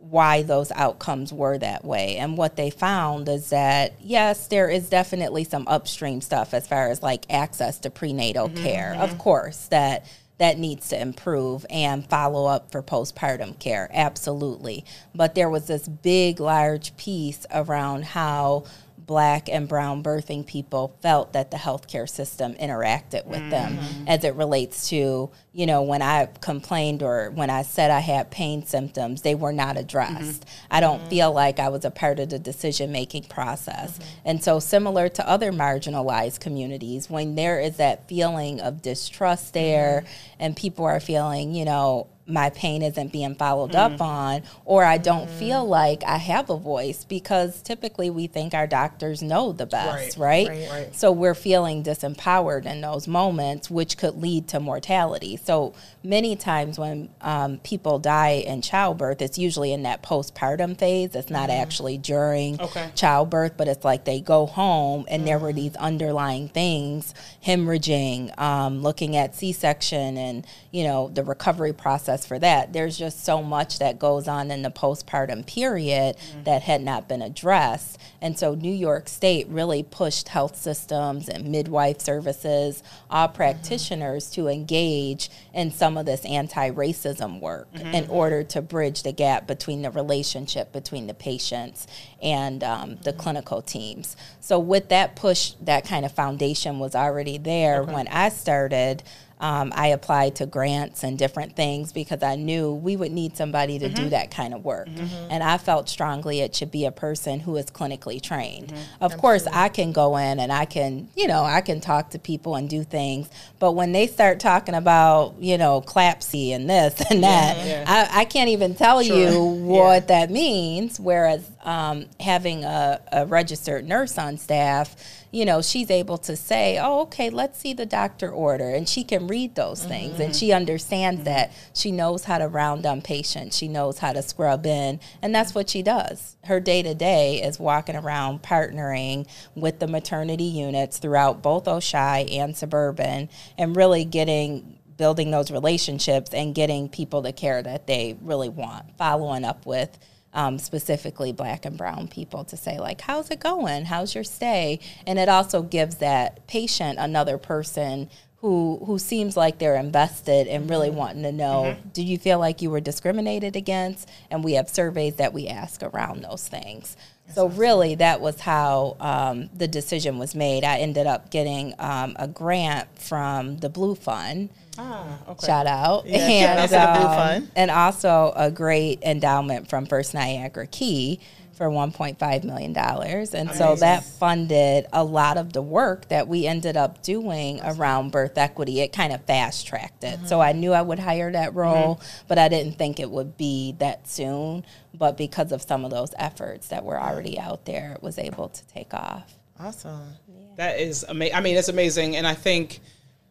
why 0.01 0.41
those 0.43 0.71
outcomes 0.71 1.31
were 1.31 1.57
that 1.59 1.85
way. 1.85 2.17
And 2.17 2.37
what 2.37 2.55
they 2.55 2.69
found 2.69 3.29
is 3.29 3.49
that, 3.51 3.93
yes, 4.01 4.47
there 4.47 4.69
is 4.69 4.89
definitely 4.89 5.43
some 5.43 5.67
upstream 5.67 6.21
stuff 6.21 6.53
as 6.53 6.67
far 6.67 6.89
as 6.89 7.03
like 7.03 7.25
access 7.29 7.79
to 7.79 7.89
prenatal 7.89 8.49
mm-hmm, 8.49 8.63
care. 8.63 8.93
Mm-hmm. 8.93 9.03
Of 9.03 9.17
course, 9.17 9.67
that 9.67 10.05
that 10.39 10.57
needs 10.57 10.89
to 10.89 10.99
improve 10.99 11.67
and 11.69 12.03
follow 12.09 12.47
up 12.47 12.71
for 12.71 12.81
postpartum 12.81 13.59
care. 13.59 13.87
Absolutely. 13.93 14.83
But 15.13 15.35
there 15.35 15.51
was 15.51 15.67
this 15.67 15.87
big, 15.87 16.39
large 16.39 16.97
piece 16.97 17.45
around 17.51 18.05
how 18.05 18.63
black 19.11 19.49
and 19.49 19.67
brown 19.67 20.01
birthing 20.01 20.47
people 20.47 20.95
felt 21.01 21.33
that 21.33 21.51
the 21.51 21.57
healthcare 21.57 22.07
system 22.07 22.53
interacted 22.53 23.25
with 23.25 23.49
them 23.49 23.75
mm-hmm. 23.75 24.07
as 24.07 24.23
it 24.23 24.33
relates 24.35 24.87
to, 24.87 25.29
you 25.51 25.65
know, 25.65 25.81
when 25.81 26.01
I 26.01 26.29
complained 26.39 27.03
or 27.03 27.29
when 27.31 27.49
I 27.49 27.63
said 27.63 27.91
I 27.91 27.99
had 27.99 28.31
pain 28.31 28.65
symptoms, 28.65 29.21
they 29.21 29.35
were 29.35 29.51
not 29.51 29.75
addressed. 29.75 30.45
Mm-hmm. 30.45 30.67
I 30.71 30.79
don't 30.79 30.99
mm-hmm. 30.99 31.09
feel 31.09 31.33
like 31.33 31.59
I 31.59 31.67
was 31.67 31.83
a 31.83 31.91
part 31.91 32.21
of 32.21 32.29
the 32.29 32.39
decision 32.39 32.93
making 32.93 33.23
process. 33.23 33.99
And 34.23 34.41
so, 34.41 34.59
similar 34.61 35.09
to 35.09 35.27
other 35.27 35.51
marginalized 35.51 36.39
communities, 36.39 37.09
when 37.09 37.35
there 37.35 37.59
is 37.59 37.75
that 37.77 38.07
feeling 38.07 38.61
of 38.61 38.81
distrust 38.81 39.53
there 39.53 40.05
and 40.39 40.55
people 40.55 40.85
are 40.85 41.01
feeling, 41.01 41.53
you 41.53 41.65
know, 41.65 42.07
my 42.31 42.49
pain 42.49 42.81
isn't 42.81 43.11
being 43.11 43.35
followed 43.35 43.75
up 43.75 44.01
on, 44.01 44.43
or 44.65 44.83
I 44.83 44.97
don't 44.97 45.29
feel 45.29 45.65
like 45.65 46.03
I 46.05 46.17
have 46.17 46.49
a 46.49 46.57
voice 46.57 47.03
because 47.03 47.61
typically 47.61 48.09
we 48.09 48.27
think 48.27 48.53
our 48.53 48.67
doctors 48.67 49.21
know 49.21 49.51
the 49.51 49.65
best, 49.65 50.17
right? 50.17 50.47
Right. 50.47 50.69
Right. 50.69 50.95
So 50.95 51.11
we're 51.11 51.35
feeling 51.35 51.83
disempowered 51.83 52.65
in 52.65 52.81
those 52.81 53.07
moments, 53.07 53.69
which 53.69 53.97
could 53.97 54.15
lead 54.21 54.47
to 54.49 54.59
mortality. 54.59 55.37
So 55.37 55.73
many 56.03 56.35
times 56.35 56.79
when 56.79 57.09
um, 57.21 57.57
people 57.59 57.99
die 57.99 58.43
in 58.45 58.61
childbirth, 58.61 59.21
it's 59.21 59.37
usually 59.37 59.73
in 59.73 59.83
that 59.83 60.01
postpartum 60.03 60.77
phase. 60.77 61.15
It's 61.15 61.29
not 61.29 61.49
actually 61.49 61.97
during 61.97 62.59
Okay. 62.61 62.89
childbirth, 62.95 63.53
but 63.57 63.67
it's 63.67 63.83
like 63.83 64.05
they 64.05 64.19
go 64.21 64.45
home 64.45 65.05
and 65.09 65.27
there 65.27 65.39
were 65.39 65.53
these 65.53 65.75
underlying 65.75 66.47
things, 66.49 67.13
hemorrhaging, 67.45 68.37
um, 68.39 68.81
looking 68.81 69.15
at 69.15 69.35
C-section, 69.35 70.17
and 70.17 70.45
you 70.71 70.83
know 70.83 71.09
the 71.09 71.23
recovery 71.23 71.73
process 71.73 72.20
for 72.25 72.39
that. 72.39 72.73
There's 72.73 72.97
just 72.97 73.23
so 73.23 73.41
much 73.43 73.79
that 73.79 73.99
goes 73.99 74.27
on 74.27 74.51
in 74.51 74.61
the 74.61 74.69
postpartum 74.69 75.45
period 75.45 76.17
mm-hmm. 76.17 76.43
that 76.43 76.63
had 76.63 76.81
not 76.81 77.07
been 77.07 77.21
addressed, 77.21 77.99
and 78.21 78.37
so 78.37 78.55
New 78.55 78.73
York 78.73 79.09
State 79.09 79.47
really 79.47 79.83
pushed 79.83 80.29
health 80.29 80.55
systems 80.55 81.27
and 81.27 81.45
midwife 81.51 82.01
services, 82.01 82.83
all 83.09 83.27
mm-hmm. 83.27 83.35
practitioners, 83.35 84.29
to 84.31 84.47
engage 84.47 85.29
in 85.53 85.71
some 85.71 85.97
of 85.97 86.05
this 86.05 86.25
anti-racism 86.25 87.39
work 87.39 87.71
mm-hmm. 87.73 87.93
in 87.93 88.09
order 88.09 88.43
to 88.43 88.61
bridge 88.61 89.03
the 89.03 89.11
gap 89.11 89.47
between 89.47 89.81
the 89.81 89.91
relationship 89.91 90.71
between 90.71 91.07
the 91.07 91.13
patients 91.13 91.87
and 92.21 92.63
um, 92.63 92.97
the 93.03 93.13
clinical 93.13 93.61
teams. 93.61 94.15
So 94.39 94.59
with 94.59 94.89
that 94.89 95.15
push, 95.15 95.53
that 95.61 95.85
kind 95.85 96.05
of 96.05 96.11
foundation 96.11 96.79
was 96.79 96.95
already 96.95 97.37
there 97.37 97.83
when 97.83 98.07
I 98.07 98.29
started. 98.29 99.03
Um, 99.41 99.73
I 99.75 99.87
applied 99.87 100.35
to 100.35 100.45
grants 100.45 101.03
and 101.03 101.17
different 101.17 101.55
things 101.55 101.91
because 101.91 102.21
I 102.21 102.35
knew 102.35 102.71
we 102.71 102.95
would 102.95 103.11
need 103.11 103.35
somebody 103.35 103.79
to 103.79 103.89
do 103.89 104.03
mm-hmm. 104.03 104.09
that 104.09 104.29
kind 104.29 104.53
of 104.53 104.63
work. 104.63 104.87
Mm-hmm. 104.87 105.31
And 105.31 105.43
I 105.43 105.57
felt 105.57 105.89
strongly 105.89 106.41
it 106.41 106.55
should 106.55 106.69
be 106.69 106.85
a 106.85 106.91
person 106.91 107.39
who 107.39 107.57
is 107.57 107.65
clinically 107.65 108.21
trained. 108.21 108.67
Mm-hmm. 108.67 109.03
Of 109.03 109.17
course, 109.17 109.47
I 109.47 109.69
can 109.69 109.91
go 109.91 110.17
in 110.17 110.39
and 110.39 110.51
I 110.51 110.65
can, 110.65 111.09
you 111.15 111.27
know, 111.27 111.43
I 111.43 111.61
can 111.61 111.81
talk 111.81 112.11
to 112.11 112.19
people 112.19 112.55
and 112.55 112.69
do 112.69 112.83
things. 112.83 113.29
But 113.57 113.71
when 113.71 113.91
they 113.93 114.05
start 114.05 114.39
talking 114.39 114.75
about, 114.75 115.33
you 115.39 115.57
know, 115.57 115.81
CLAPSy 115.81 116.51
and 116.51 116.69
this 116.69 117.01
and 117.09 117.23
that, 117.23 117.65
Yeah. 117.65 117.83
I, 117.87 118.21
I 118.21 118.25
can't 118.25 118.49
even 118.49 118.75
tell 118.75 119.01
you 119.01 119.39
what 119.65 120.07
that 120.09 120.29
means. 120.29 120.99
Whereas 120.99 121.49
um, 121.63 122.05
having 122.19 122.63
a, 122.63 123.01
a 123.11 123.25
registered 123.25 123.87
nurse 123.87 124.17
on 124.17 124.37
staff, 124.37 124.95
you 125.31 125.45
know, 125.45 125.61
she's 125.61 125.89
able 125.89 126.17
to 126.19 126.35
say, 126.35 126.77
oh, 126.81 127.01
okay, 127.01 127.29
let's 127.29 127.59
see 127.59 127.73
the 127.73 127.85
doctor 127.85 128.29
order. 128.29 128.69
And 128.69 128.87
she 128.87 129.03
can 129.03 129.27
read 129.27 129.55
those 129.55 129.83
things 129.83 130.19
and 130.19 130.35
she 130.35 130.51
understands 130.51 131.23
that. 131.23 131.53
She 131.73 131.91
knows 131.91 132.25
how 132.25 132.37
to 132.37 132.47
round 132.47 132.85
on 132.85 133.01
patients, 133.01 133.57
she 133.57 133.67
knows 133.67 133.99
how 133.99 134.13
to 134.13 134.21
scrub 134.21 134.65
in. 134.65 134.99
And 135.21 135.33
that's 135.33 135.55
what 135.55 135.69
she 135.69 135.81
does. 135.81 136.35
Her 136.45 136.59
day 136.59 136.83
to 136.83 136.93
day 136.93 137.41
is 137.41 137.59
walking 137.59 137.95
around 137.95 138.41
partnering 138.41 139.27
with 139.55 139.79
the 139.79 139.87
maternity 139.87 140.43
units 140.43 140.97
throughout 140.97 141.41
both 141.41 141.65
Oishei 141.65 142.31
and 142.37 142.55
Suburban 142.55 143.29
and 143.57 143.75
really 143.75 144.05
getting 144.05 144.77
building 144.97 145.31
those 145.31 145.49
relationships 145.49 146.31
and 146.31 146.53
getting 146.53 146.87
people 146.87 147.21
the 147.21 147.33
care 147.33 147.63
that 147.63 147.87
they 147.87 148.15
really 148.21 148.49
want, 148.49 148.85
following 148.97 149.43
up 149.43 149.65
with 149.65 149.97
um, 150.33 150.57
specifically 150.57 151.31
black 151.31 151.65
and 151.65 151.77
brown 151.77 152.07
people 152.07 152.43
to 152.45 152.57
say 152.57 152.79
like 152.79 153.01
how's 153.01 153.29
it 153.31 153.39
going? 153.39 153.85
How's 153.85 154.15
your 154.15 154.23
stay? 154.23 154.79
And 155.05 155.19
it 155.19 155.29
also 155.29 155.61
gives 155.61 155.97
that 155.97 156.47
patient 156.47 156.99
another 156.99 157.37
person 157.37 158.09
who 158.41 158.81
who 158.87 158.97
seems 158.97 159.37
like 159.37 159.59
they're 159.59 159.75
invested 159.75 160.47
and 160.47 160.69
really 160.69 160.89
wanting 160.89 161.21
to 161.21 161.31
know 161.31 161.77
do 161.93 162.03
you 162.03 162.17
feel 162.17 162.39
like 162.39 162.61
you 162.61 162.71
were 162.71 162.79
discriminated 162.79 163.55
against? 163.55 164.09
And 164.31 164.43
we 164.43 164.53
have 164.53 164.67
surveys 164.67 165.15
that 165.15 165.31
we 165.31 165.47
ask 165.47 165.83
around 165.83 166.23
those 166.23 166.47
things. 166.47 166.97
So 167.33 167.47
really 167.47 167.95
that 167.95 168.19
was 168.19 168.41
how 168.41 168.97
um, 168.99 169.49
the 169.55 169.67
decision 169.67 170.17
was 170.17 170.33
made. 170.33 170.63
I 170.63 170.79
ended 170.79 171.07
up 171.07 171.29
getting 171.29 171.75
um, 171.79 172.15
a 172.17 172.27
grant 172.27 172.87
from 172.99 173.57
the 173.57 173.69
blue 173.69 173.95
fund 173.95 174.49
Ah, 174.77 175.19
okay. 175.27 175.47
shout 175.47 175.67
out. 175.67 176.05
Yeah, 176.05 176.65
shout 176.67 176.71
out 176.71 176.95
to 176.95 176.99
the 176.99 177.07
Blue 177.07 177.37
um. 177.45 177.51
And 177.55 177.71
also 177.71 178.33
a 178.35 178.49
great 178.49 179.01
endowment 179.03 179.69
from 179.69 179.85
First 179.85 180.13
Niagara 180.13 180.67
Key 180.67 181.19
for 181.61 181.69
$1.5 181.69 182.43
million. 182.43 182.75
And 182.75 183.51
so 183.51 183.75
that 183.75 184.03
funded 184.03 184.87
a 184.91 185.03
lot 185.03 185.37
of 185.37 185.53
the 185.53 185.61
work 185.61 186.07
that 186.07 186.27
we 186.27 186.47
ended 186.47 186.75
up 186.75 187.03
doing 187.03 187.59
around 187.63 188.11
birth 188.11 188.35
equity. 188.37 188.79
It 188.79 188.93
kind 188.93 189.13
of 189.13 189.23
fast 189.25 189.67
tracked 189.67 190.03
it. 190.03 190.27
So 190.27 190.41
I 190.41 190.53
knew 190.53 190.73
I 190.73 190.81
would 190.81 190.97
hire 190.97 191.31
that 191.31 191.53
role, 191.53 192.01
but 192.27 192.39
I 192.39 192.47
didn't 192.47 192.79
think 192.79 192.99
it 192.99 193.11
would 193.11 193.37
be 193.37 193.75
that 193.77 194.07
soon. 194.07 194.65
But 194.95 195.17
because 195.17 195.51
of 195.51 195.61
some 195.61 195.85
of 195.85 195.91
those 195.91 196.13
efforts 196.17 196.69
that 196.69 196.83
were 196.83 196.99
already 196.99 197.37
out 197.37 197.65
there, 197.65 197.93
it 197.93 198.01
was 198.01 198.17
able 198.17 198.49
to 198.49 198.67
take 198.69 198.93
off. 198.93 199.37
Awesome. 199.59 200.15
That 200.55 200.79
is 200.79 201.03
amazing. 201.03 201.35
I 201.35 201.41
mean, 201.41 201.57
it's 201.57 201.69
amazing. 201.69 202.15
And 202.15 202.25
I 202.25 202.33
think, 202.33 202.79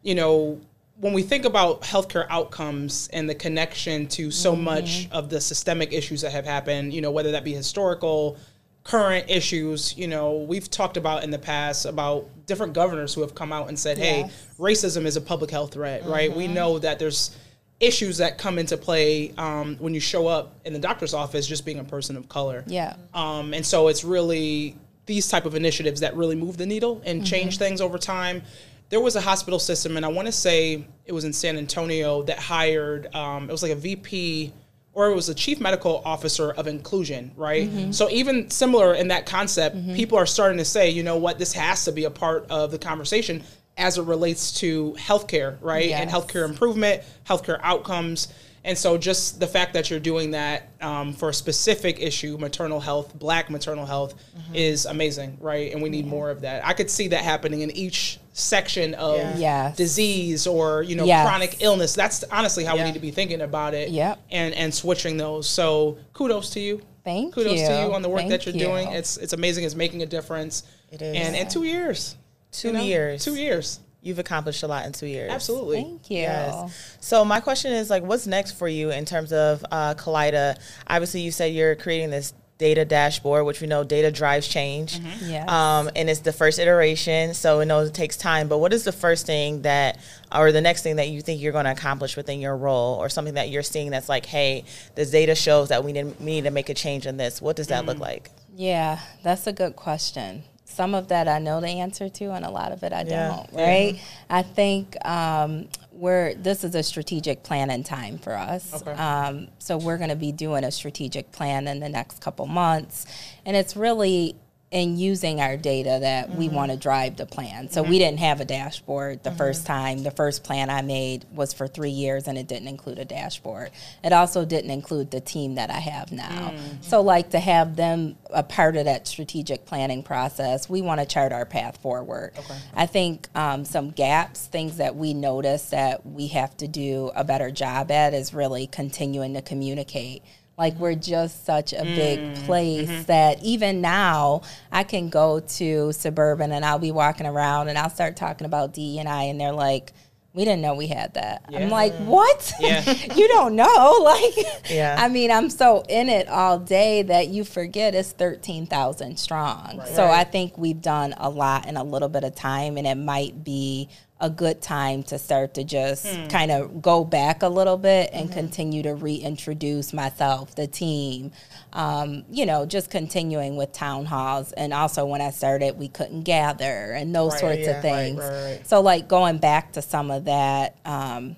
you 0.03 0.15
know, 0.15 0.61
when 1.01 1.13
we 1.13 1.23
think 1.23 1.45
about 1.45 1.81
healthcare 1.81 2.27
outcomes 2.29 3.09
and 3.11 3.27
the 3.27 3.33
connection 3.33 4.07
to 4.07 4.29
so 4.29 4.55
much 4.55 5.09
of 5.11 5.29
the 5.31 5.41
systemic 5.41 5.91
issues 5.91 6.21
that 6.21 6.31
have 6.31 6.45
happened, 6.45 6.93
you 6.93 7.01
know, 7.01 7.09
whether 7.09 7.31
that 7.31 7.43
be 7.43 7.53
historical, 7.53 8.37
current 8.83 9.27
issues, 9.27 9.97
you 9.97 10.07
know, 10.07 10.37
we've 10.37 10.69
talked 10.69 10.97
about 10.97 11.23
in 11.23 11.31
the 11.31 11.39
past 11.39 11.85
about 11.85 12.27
different 12.45 12.73
governors 12.73 13.15
who 13.15 13.21
have 13.21 13.33
come 13.33 13.51
out 13.51 13.67
and 13.67 13.77
said, 13.77 13.97
hey, 13.97 14.29
racism 14.59 15.05
is 15.05 15.17
a 15.17 15.21
public 15.21 15.49
health 15.49 15.73
threat, 15.73 16.05
right? 16.05 16.35
We 16.35 16.47
know 16.47 16.77
that 16.77 16.99
there's 16.99 17.35
issues 17.79 18.17
that 18.17 18.37
come 18.37 18.59
into 18.59 18.77
play 18.77 19.33
um, 19.39 19.75
when 19.77 19.95
you 19.95 19.99
show 19.99 20.27
up 20.27 20.53
in 20.65 20.73
the 20.73 20.79
doctor's 20.79 21.15
office 21.15 21.47
just 21.47 21.65
being 21.65 21.79
a 21.79 21.83
person 21.83 22.15
of 22.15 22.29
color. 22.29 22.63
Yeah. 22.67 22.95
Um, 23.15 23.55
and 23.55 23.65
so 23.65 23.87
it's 23.87 24.03
really 24.03 24.77
these 25.07 25.27
type 25.27 25.45
of 25.45 25.55
initiatives 25.55 26.01
that 26.01 26.15
really 26.15 26.35
move 26.35 26.57
the 26.57 26.65
needle 26.67 27.01
and 27.05 27.25
change 27.25 27.57
things 27.57 27.81
over 27.81 27.97
time. 27.97 28.43
There 28.91 28.99
was 28.99 29.15
a 29.15 29.21
hospital 29.21 29.57
system, 29.57 29.97
and 29.97 30.05
I 30.05 30.09
want 30.09 30.27
to 30.27 30.31
say 30.31 30.85
it 31.05 31.11
was 31.13 31.23
in 31.23 31.33
San 31.33 31.57
Antonio 31.57 32.21
that 32.23 32.37
hired. 32.37 33.13
Um, 33.15 33.49
it 33.49 33.51
was 33.51 33.63
like 33.63 33.71
a 33.71 33.75
VP 33.75 34.53
or 34.93 35.09
it 35.09 35.15
was 35.15 35.29
a 35.29 35.33
chief 35.33 35.61
medical 35.61 36.01
officer 36.03 36.51
of 36.51 36.67
inclusion, 36.67 37.31
right? 37.37 37.69
So 37.93 38.09
even 38.09 38.49
similar 38.49 38.93
in 38.93 39.07
that 39.07 39.25
concept, 39.25 39.75
people 39.95 40.17
are 40.17 40.25
starting 40.25 40.57
to 40.57 40.65
say, 40.65 40.89
you 40.89 41.01
know 41.01 41.15
what, 41.15 41.39
this 41.39 41.53
has 41.53 41.85
to 41.85 41.93
be 41.93 42.03
a 42.03 42.09
part 42.11 42.45
of 42.49 42.71
the 42.71 42.77
conversation 42.77 43.41
as 43.77 43.97
it 43.97 44.03
relates 44.03 44.51
to 44.59 44.93
healthcare, 44.99 45.55
right? 45.61 45.91
And 46.01 46.09
healthcare 46.09 46.43
improvement, 46.47 47.03
healthcare 47.25 47.59
outcomes. 47.63 48.27
And 48.63 48.77
so, 48.77 48.97
just 48.97 49.39
the 49.39 49.47
fact 49.47 49.73
that 49.73 49.89
you're 49.89 49.99
doing 49.99 50.31
that 50.31 50.69
um, 50.81 51.13
for 51.13 51.29
a 51.29 51.33
specific 51.33 51.99
issue, 51.99 52.37
maternal 52.37 52.79
health, 52.79 53.17
black 53.17 53.49
maternal 53.49 53.85
health, 53.87 54.13
is 54.53 54.85
amazing, 54.85 55.37
right? 55.39 55.71
And 55.73 55.81
we 55.81 55.89
need 55.89 56.05
more 56.05 56.29
of 56.29 56.41
that. 56.41 56.63
I 56.65 56.73
could 56.73 56.89
see 56.89 57.07
that 57.09 57.21
happening 57.23 57.61
in 57.61 57.71
each 57.71 58.19
section 58.33 58.93
of 58.93 59.17
Yeah. 59.17 59.37
Yes. 59.37 59.75
disease 59.77 60.47
or 60.47 60.83
you 60.83 60.95
know 60.95 61.05
Yes. 61.05 61.27
chronic 61.27 61.57
illness. 61.61 61.93
That's 61.93 62.23
honestly 62.31 62.63
how 62.63 62.75
Yeah. 62.75 62.83
we 62.83 62.87
need 62.89 62.93
to 62.93 62.99
be 62.99 63.11
thinking 63.11 63.41
about 63.41 63.73
it. 63.73 63.89
Yep. 63.89 64.19
And 64.31 64.53
and 64.53 64.73
switching 64.73 65.17
those. 65.17 65.49
So 65.49 65.97
kudos 66.13 66.51
to 66.51 66.59
you. 66.59 66.81
Thank 67.03 67.33
kudos 67.33 67.59
you. 67.59 67.67
to 67.67 67.73
you 67.81 67.93
on 67.93 68.03
the 68.03 68.09
work 68.09 68.27
that 68.27 68.45
you're 68.45 68.53
doing. 68.53 68.89
It's 68.91 69.17
it's 69.17 69.33
amazing. 69.33 69.63
It's 69.65 69.75
making 69.75 70.03
a 70.03 70.05
difference. 70.05 70.63
It 70.91 71.01
is. 71.01 71.15
And 71.15 71.35
in 71.35 71.47
two 71.47 71.63
years. 71.63 72.15
Two 72.51 72.67
you 72.69 72.73
know? 72.75 72.81
years. 72.83 73.23
Two 73.25 73.35
years. 73.35 73.79
You've 74.01 74.19
accomplished 74.19 74.63
a 74.63 74.67
lot 74.67 74.85
in 74.85 74.93
two 74.93 75.05
years. 75.05 75.31
Absolutely. 75.31 75.83
Thank 75.83 76.09
you. 76.09 76.17
Yes. 76.17 76.97
So 77.01 77.23
my 77.23 77.39
question 77.39 77.71
is 77.71 77.89
like, 77.89 78.03
what's 78.03 78.25
next 78.25 78.53
for 78.53 78.67
you 78.67 78.89
in 78.89 79.05
terms 79.05 79.31
of 79.31 79.63
uh, 79.71 79.93
Kaleida? 79.93 80.57
Obviously, 80.87 81.21
you 81.21 81.31
said 81.31 81.53
you're 81.53 81.75
creating 81.75 82.09
this 82.09 82.33
data 82.57 82.85
dashboard, 82.85 83.43
which 83.43 83.59
we 83.59 83.65
know 83.65 83.83
data 83.83 84.11
drives 84.11 84.47
change. 84.47 84.99
Yes. 85.23 85.49
Um, 85.49 85.89
and 85.95 86.09
it's 86.09 86.19
the 86.19 86.31
first 86.31 86.59
iteration, 86.59 87.33
so 87.33 87.57
we 87.57 87.65
know 87.65 87.79
it 87.79 87.93
takes 87.93 88.17
time. 88.17 88.47
But 88.47 88.59
what 88.59 88.71
is 88.71 88.83
the 88.83 88.91
first 88.91 89.25
thing 89.25 89.63
that, 89.63 89.99
or 90.31 90.51
the 90.51 90.61
next 90.61 90.83
thing 90.83 90.97
that 90.97 91.09
you 91.09 91.21
think 91.21 91.41
you're 91.41 91.53
going 91.53 91.65
to 91.65 91.71
accomplish 91.71 92.15
within 92.15 92.39
your 92.39 92.55
role, 92.55 92.97
or 92.97 93.09
something 93.09 93.33
that 93.33 93.49
you're 93.49 93.63
seeing 93.63 93.89
that's 93.89 94.09
like, 94.09 94.27
hey, 94.27 94.65
this 94.93 95.09
data 95.09 95.33
shows 95.33 95.69
that 95.69 95.83
we 95.83 95.91
need, 95.91 96.19
we 96.19 96.25
need 96.25 96.43
to 96.43 96.51
make 96.51 96.69
a 96.69 96.75
change 96.75 97.07
in 97.07 97.17
this. 97.17 97.41
What 97.41 97.55
does 97.55 97.67
that 97.67 97.87
look 97.87 97.97
like? 97.97 98.29
Yeah, 98.55 98.99
that's 99.23 99.47
a 99.47 99.53
good 99.53 99.75
question. 99.75 100.43
Some 100.71 100.95
of 100.95 101.09
that 101.09 101.27
I 101.27 101.39
know 101.39 101.59
the 101.61 101.67
answer 101.67 102.09
to, 102.09 102.25
and 102.31 102.45
a 102.45 102.49
lot 102.49 102.71
of 102.71 102.83
it 102.83 102.93
I 102.93 103.03
Yeah. 103.03 103.27
don't. 103.27 103.53
Right? 103.53 103.99
I 104.29 104.41
think 104.41 104.95
um, 105.05 105.67
we're 105.91 106.33
this 106.35 106.63
is 106.63 106.73
a 106.75 106.83
strategic 106.83 107.43
plan 107.43 107.69
in 107.69 107.83
time 107.83 108.17
for 108.17 108.33
us. 108.33 108.81
Okay. 108.81 108.91
Um, 108.91 109.49
so 109.59 109.77
we're 109.77 109.97
going 109.97 110.09
to 110.09 110.15
be 110.15 110.31
doing 110.31 110.63
a 110.63 110.71
strategic 110.71 111.31
plan 111.31 111.67
in 111.67 111.79
the 111.79 111.89
next 111.89 112.21
couple 112.21 112.45
months, 112.47 113.05
and 113.45 113.55
it's 113.55 113.75
really 113.75 114.35
and 114.73 114.97
using 114.97 115.41
our 115.41 115.57
data 115.57 115.97
that 115.99 116.29
we 116.33 116.47
mm-hmm. 116.47 116.55
want 116.55 116.71
to 116.71 116.77
drive 116.77 117.17
the 117.17 117.25
plan. 117.25 117.69
So 117.69 117.81
we 117.81 117.89
mm-hmm. 117.89 117.97
didn't 117.97 118.19
have 118.19 118.39
a 118.39 118.45
dashboard 118.45 119.21
the 119.21 119.29
mm-hmm. 119.29 119.37
first 119.37 119.65
time. 119.65 120.03
The 120.03 120.11
first 120.11 120.45
plan 120.45 120.69
I 120.69 120.81
made 120.81 121.25
was 121.33 121.53
for 121.53 121.67
three 121.67 121.89
years 121.89 122.27
and 122.27 122.37
it 122.37 122.47
didn't 122.47 122.69
include 122.69 122.97
a 122.97 123.03
dashboard. 123.03 123.71
It 124.01 124.13
also 124.13 124.45
didn't 124.45 124.71
include 124.71 125.11
the 125.11 125.19
team 125.19 125.55
that 125.55 125.69
I 125.69 125.79
have 125.79 126.13
now. 126.13 126.53
So, 126.81 127.01
like 127.01 127.31
to 127.31 127.39
have 127.39 127.75
them 127.75 128.15
a 128.29 128.43
part 128.43 128.77
of 128.77 128.85
that 128.85 129.07
strategic 129.07 129.65
planning 129.65 130.03
process, 130.03 130.69
we 130.69 130.81
want 130.81 131.01
to 131.01 131.05
chart 131.05 131.33
our 131.33 131.45
path 131.45 131.77
forward. 131.81 132.33
I 132.73 132.85
think 132.85 133.27
um, 133.35 133.65
some 133.65 133.91
gaps, 133.91 134.47
things 134.47 134.77
that 134.77 134.95
we 134.95 135.13
notice 135.13 135.69
that 135.71 136.05
we 136.05 136.27
have 136.27 136.55
to 136.57 136.67
do 136.67 137.11
a 137.13 137.23
better 137.23 137.51
job 137.51 137.91
at, 137.91 138.13
is 138.13 138.33
really 138.33 138.67
continuing 138.67 139.33
to 139.33 139.41
communicate. 139.41 140.23
Like 140.61 140.75
we're 140.75 140.93
just 140.93 141.43
such 141.43 141.73
a 141.73 141.83
big 141.83 142.19
mm, 142.19 142.33
mm-hmm. 142.33 142.45
place 142.45 143.05
that 143.05 143.43
even 143.43 143.81
now 143.81 144.43
I 144.71 144.83
can 144.83 145.09
go 145.09 145.39
to 145.39 145.91
suburban 145.91 146.51
and 146.51 146.63
I'll 146.63 146.77
be 146.77 146.91
walking 146.91 147.25
around 147.25 147.69
and 147.69 147.79
I'll 147.79 147.89
start 147.89 148.15
talking 148.15 148.45
about 148.45 148.71
D 148.71 148.99
and 148.99 149.09
I 149.09 149.23
and 149.23 149.41
they're 149.41 149.53
like, 149.53 149.91
we 150.33 150.45
didn't 150.45 150.61
know 150.61 150.75
we 150.75 150.85
had 150.85 151.15
that. 151.15 151.45
I'm 151.51 151.71
like, 151.71 151.93
mm. 151.93 152.05
what? 152.05 152.53
Yeah. 152.59 152.83
you 153.15 153.27
don't 153.29 153.55
know? 153.55 153.97
Like, 154.03 154.69
Yeah. 154.69 154.97
I 154.99 155.09
mean, 155.09 155.31
I'm 155.31 155.49
so 155.49 155.83
in 155.89 156.09
it 156.09 156.27
all 156.27 156.59
day 156.59 157.01
that 157.01 157.29
you 157.29 157.43
forget 157.43 157.95
it's 157.95 158.11
13,000 158.11 159.17
strong. 159.17 159.81
So 159.85 160.05
I 160.05 160.25
think 160.25 160.59
we've 160.59 160.81
done 160.81 161.15
a 161.17 161.29
lot 161.29 161.67
in 161.67 161.75
a 161.75 161.83
little 161.83 162.09
bit 162.09 162.23
of 162.23 162.35
time, 162.35 162.77
and 162.77 162.85
it 162.85 162.95
might 162.95 163.43
be 163.43 163.89
a 164.21 164.29
good 164.29 164.61
time 164.61 165.01
to 165.01 165.17
start 165.17 165.55
to 165.55 165.63
just 165.63 166.05
kind 166.29 166.51
of 166.51 166.81
go 166.81 167.03
back 167.03 167.41
a 167.41 167.47
little 167.49 167.75
bit 167.77 168.11
and 168.13 168.31
continue 168.31 168.83
to 168.83 168.93
reintroduce 168.93 169.91
myself, 169.93 170.55
the 170.55 170.67
team. 170.67 171.31
Um, 171.73 172.23
you 172.29 172.45
know, 172.45 172.65
just 172.65 172.89
continuing 172.91 173.55
with 173.57 173.73
town 173.73 174.05
halls. 174.05 174.51
And 174.51 174.73
also, 174.73 175.05
when 175.05 175.21
I 175.21 175.31
started, 175.31 175.77
we 175.79 175.87
couldn't 175.87 176.21
gather 176.23 176.91
and 176.91 177.15
those 177.15 177.31
Right, 177.33 177.39
sorts 177.39 177.59
yeah, 177.61 177.71
of 177.77 177.81
things. 177.81 178.19
right, 178.19 178.29
right. 178.57 178.67
So, 178.67 178.81
like 178.81 179.07
going 179.07 179.37
back 179.39 179.73
to 179.73 179.81
some 179.81 180.11
of 180.11 180.25
that, 180.25 180.77
um, 180.85 181.35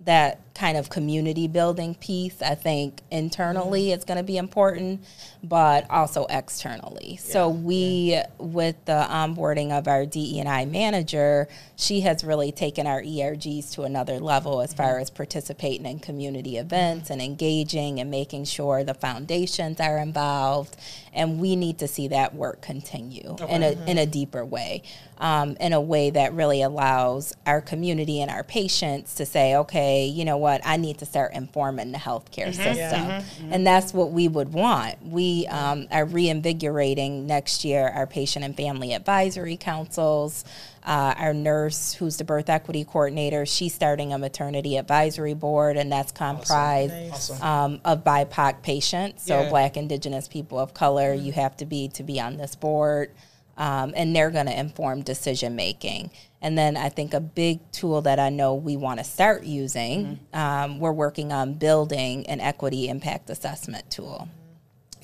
that 0.00 0.40
kind 0.56 0.78
of 0.78 0.88
community 0.88 1.46
building 1.46 1.94
piece, 1.94 2.40
I 2.40 2.54
think 2.54 3.02
internally 3.10 3.84
mm-hmm. 3.84 3.94
it's 3.94 4.04
going 4.06 4.16
to 4.16 4.24
be 4.24 4.38
important, 4.38 5.04
but 5.44 5.88
also 5.90 6.26
externally. 6.30 7.18
so 7.20 7.48
we, 7.48 8.18
with 8.38 8.76
the 8.86 9.06
onboarding 9.08 9.76
of 9.76 9.86
our 9.86 10.06
DE 10.06 10.40
and 10.40 10.48
I 10.48 10.64
manager, 10.64 11.46
she 11.76 12.00
has 12.00 12.24
really 12.24 12.52
taken 12.52 12.86
our 12.86 13.02
ERGs 13.02 13.70
to 13.72 13.82
another 13.82 14.18
level 14.18 14.62
as 14.62 14.70
mm-hmm. 14.70 14.82
far 14.82 14.98
as 14.98 15.10
participating 15.10 15.86
in 15.86 15.98
community 15.98 16.56
events 16.56 17.10
and 17.10 17.20
engaging 17.20 18.00
and 18.00 18.10
making 18.10 18.46
sure 18.46 18.82
the 18.82 18.94
foundations 18.94 19.78
are 19.78 19.98
involved. 19.98 20.76
And 21.12 21.38
we 21.38 21.54
need 21.54 21.78
to 21.78 21.88
see 21.88 22.08
that 22.08 22.34
work 22.34 22.62
continue 22.62 23.36
in 23.48 23.62
a 23.62 23.72
mm-hmm. 23.72 23.88
in 23.88 23.98
a 23.98 24.06
deeper 24.06 24.44
way, 24.44 24.82
um, 25.18 25.56
in 25.60 25.72
a 25.72 25.80
way 25.80 26.10
that 26.10 26.32
really 26.32 26.62
allows 26.62 27.34
our 27.46 27.60
community 27.60 28.20
and 28.20 28.30
our 28.30 28.42
patients 28.42 29.14
to 29.14 29.26
say, 29.26 29.54
okay, 29.56 30.06
you 30.06 30.24
know 30.24 30.45
what, 30.46 30.60
I 30.64 30.76
need 30.76 30.98
to 30.98 31.06
start 31.06 31.32
informing 31.34 31.90
the 31.90 31.98
healthcare 31.98 32.54
system, 32.54 33.50
and 33.52 33.66
that's 33.66 33.92
what 33.92 34.12
we 34.12 34.28
would 34.28 34.52
want. 34.52 34.94
We 35.04 35.46
um, 35.48 35.88
are 35.90 36.04
reinvigorating 36.04 37.26
next 37.26 37.64
year 37.64 37.88
our 37.88 38.06
patient 38.06 38.44
and 38.44 38.56
family 38.56 38.92
advisory 38.94 39.56
councils. 39.56 40.44
Uh, 40.84 41.14
our 41.18 41.34
nurse, 41.34 41.94
who's 41.94 42.16
the 42.16 42.22
birth 42.22 42.48
equity 42.48 42.84
coordinator, 42.84 43.44
she's 43.44 43.74
starting 43.74 44.12
a 44.12 44.18
maternity 44.18 44.76
advisory 44.76 45.34
board, 45.34 45.76
and 45.76 45.90
that's 45.90 46.12
comprised 46.12 46.94
Awesome. 47.12 47.42
um, 47.42 47.80
of 47.84 48.04
BIPOC 48.04 48.62
patients, 48.62 49.24
so 49.26 49.40
Yeah. 49.40 49.48
Black, 49.48 49.76
Indigenous 49.76 50.28
people 50.28 50.60
of 50.60 50.74
color. 50.74 51.12
You 51.12 51.32
have 51.32 51.56
to 51.56 51.66
be 51.66 51.88
to 51.88 52.04
be 52.04 52.20
on 52.20 52.36
this 52.36 52.54
board, 52.54 53.10
um, 53.56 53.94
and 53.96 54.14
they're 54.14 54.30
going 54.30 54.46
to 54.46 54.56
inform 54.56 55.02
decision 55.02 55.56
making. 55.56 56.12
And 56.46 56.56
then 56.56 56.76
I 56.76 56.90
think 56.90 57.12
a 57.12 57.18
big 57.18 57.58
tool 57.72 58.02
that 58.02 58.20
I 58.20 58.28
know 58.28 58.54
we 58.54 58.76
want 58.76 59.00
to 59.00 59.04
start 59.04 59.42
using, 59.42 60.20
um, 60.32 60.78
we're 60.78 60.92
working 60.92 61.32
on 61.32 61.54
building 61.54 62.24
an 62.28 62.40
equity 62.40 62.88
impact 62.88 63.30
assessment 63.30 63.90
tool. 63.90 64.28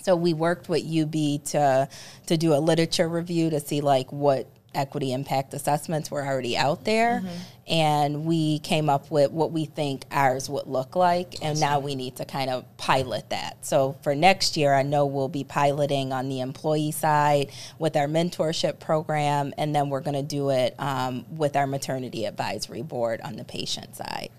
So 0.03 0.15
we 0.15 0.35
worked 0.35 0.69
with 0.69 0.85
UB 0.85 1.43
to 1.47 1.89
to 2.27 2.37
do 2.37 2.55
a 2.55 2.61
literature 2.63 3.09
review 3.09 3.51
to 3.51 3.59
see 3.59 3.81
like 3.81 4.13
what 4.13 4.47
equity 4.75 5.13
impact 5.13 5.55
assessments 5.55 6.11
were 6.11 6.25
already 6.25 6.57
out 6.57 6.85
there 6.85 7.23
and 7.67 8.25
we 8.25 8.59
came 8.61 8.89
up 8.89 9.11
with 9.11 9.31
what 9.31 9.53
we 9.53 9.65
think 9.65 10.05
ours 10.11 10.49
would 10.49 10.67
look 10.67 10.97
like 10.97 11.37
and 11.43 11.61
now 11.61 11.79
we 11.79 11.95
need 11.95 12.17
to 12.17 12.25
kind 12.25 12.51
of 12.51 12.65
pilot 12.77 13.31
that. 13.31 13.65
So 13.65 13.97
for 14.03 14.15
next 14.15 14.57
year 14.57 14.75
I 14.75 14.83
know 14.83 15.07
we'll 15.07 15.29
be 15.29 15.45
piloting 15.45 16.13
on 16.13 16.29
the 16.29 16.41
employee 16.41 16.91
side 16.91 17.51
with 17.79 17.97
our 17.97 18.07
mentorship 18.07 18.81
program 18.81 19.55
and 19.59 19.75
then 19.75 19.91
we're 19.91 20.01
going 20.01 20.15
to 20.15 20.23
do 20.23 20.51
it 20.51 20.75
um, 20.79 21.25
with 21.31 21.57
our 21.57 21.67
maternity 21.67 22.25
advisory 22.25 22.83
board 22.83 23.21
on 23.23 23.37
the 23.37 23.45
patient 23.45 23.95
side. 23.97 24.31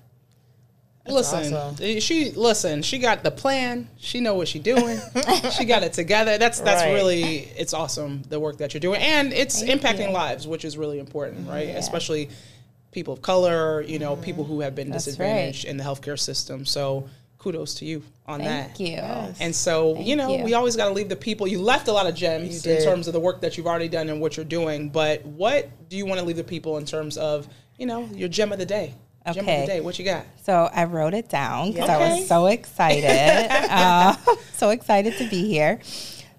Listen, 1.07 1.53
awesome. 1.53 1.75
eh, 1.83 1.99
she 1.99 2.31
listen. 2.31 2.81
She 2.81 2.99
got 2.99 3.23
the 3.23 3.31
plan. 3.31 3.87
She 3.97 4.19
know 4.19 4.35
what 4.35 4.47
she 4.47 4.59
doing. 4.59 4.99
she 5.57 5.65
got 5.65 5.83
it 5.83 5.93
together. 5.93 6.37
That's 6.37 6.59
that's 6.59 6.81
Right. 6.83 6.93
really 6.93 7.23
it's 7.57 7.73
awesome 7.73 8.23
the 8.29 8.39
work 8.39 8.57
that 8.57 8.73
you're 8.73 8.81
doing, 8.81 9.01
and 9.01 9.33
it's 9.33 9.61
Thank 9.61 9.81
impacting 9.81 10.07
you. 10.07 10.13
lives, 10.13 10.47
which 10.47 10.65
is 10.65 10.77
really 10.77 10.99
important, 10.99 11.47
right? 11.47 11.67
Yeah. 11.67 11.77
Especially 11.77 12.29
people 12.91 13.13
of 13.13 13.21
color. 13.21 13.81
You 13.81 13.99
know, 13.99 14.15
people 14.15 14.43
who 14.43 14.61
have 14.61 14.75
been 14.75 14.89
That's 14.89 15.05
disadvantaged 15.05 15.65
in 15.65 15.77
the 15.77 15.83
healthcare 15.83 16.19
system. 16.19 16.65
So 16.65 17.09
kudos 17.39 17.73
to 17.75 17.85
you 17.85 18.01
on 18.25 18.39
that. 18.39 18.77
Thank 18.77 18.95
that. 19.01 19.27
you. 19.29 19.35
And 19.41 19.53
so, 19.53 19.99
you 19.99 20.15
know, 20.15 20.37
you. 20.37 20.45
we 20.45 20.53
always 20.53 20.77
got 20.77 20.87
to 20.87 20.93
leave 20.93 21.09
the 21.09 21.15
people. 21.17 21.45
You 21.45 21.59
left 21.59 21.89
a 21.89 21.91
lot 21.91 22.07
of 22.07 22.15
gems 22.15 22.65
in 22.65 22.81
terms 22.85 23.07
of 23.07 23.13
the 23.13 23.19
work 23.19 23.41
that 23.41 23.57
you've 23.57 23.67
already 23.67 23.89
done 23.89 24.07
and 24.07 24.21
what 24.21 24.37
you're 24.37 24.45
doing. 24.45 24.87
But 24.89 25.25
what 25.25 25.69
do 25.89 25.97
you 25.97 26.05
want 26.05 26.21
to 26.21 26.25
leave 26.25 26.37
the 26.37 26.43
people 26.45 26.77
in 26.77 26.85
terms 26.85 27.17
of, 27.17 27.49
you 27.77 27.85
know, 27.85 28.05
your 28.13 28.29
gem 28.29 28.53
of 28.53 28.59
the 28.59 28.65
day? 28.65 28.93
Gem 29.25 29.43
of 29.45 29.49
Okay. 29.49 29.61
the 29.61 29.67
day. 29.67 29.81
What 29.81 29.97
you 29.99 30.05
got? 30.05 30.25
So 30.43 30.69
I 30.73 30.83
wrote 30.85 31.13
it 31.13 31.29
down 31.29 31.71
because 31.71 31.89
I 31.89 31.97
was 31.97 32.27
so 32.27 32.47
excited. 32.47 33.47
uh, 33.69 34.15
so 34.53 34.69
excited 34.69 35.17
to 35.17 35.29
be 35.29 35.47
here. 35.47 35.79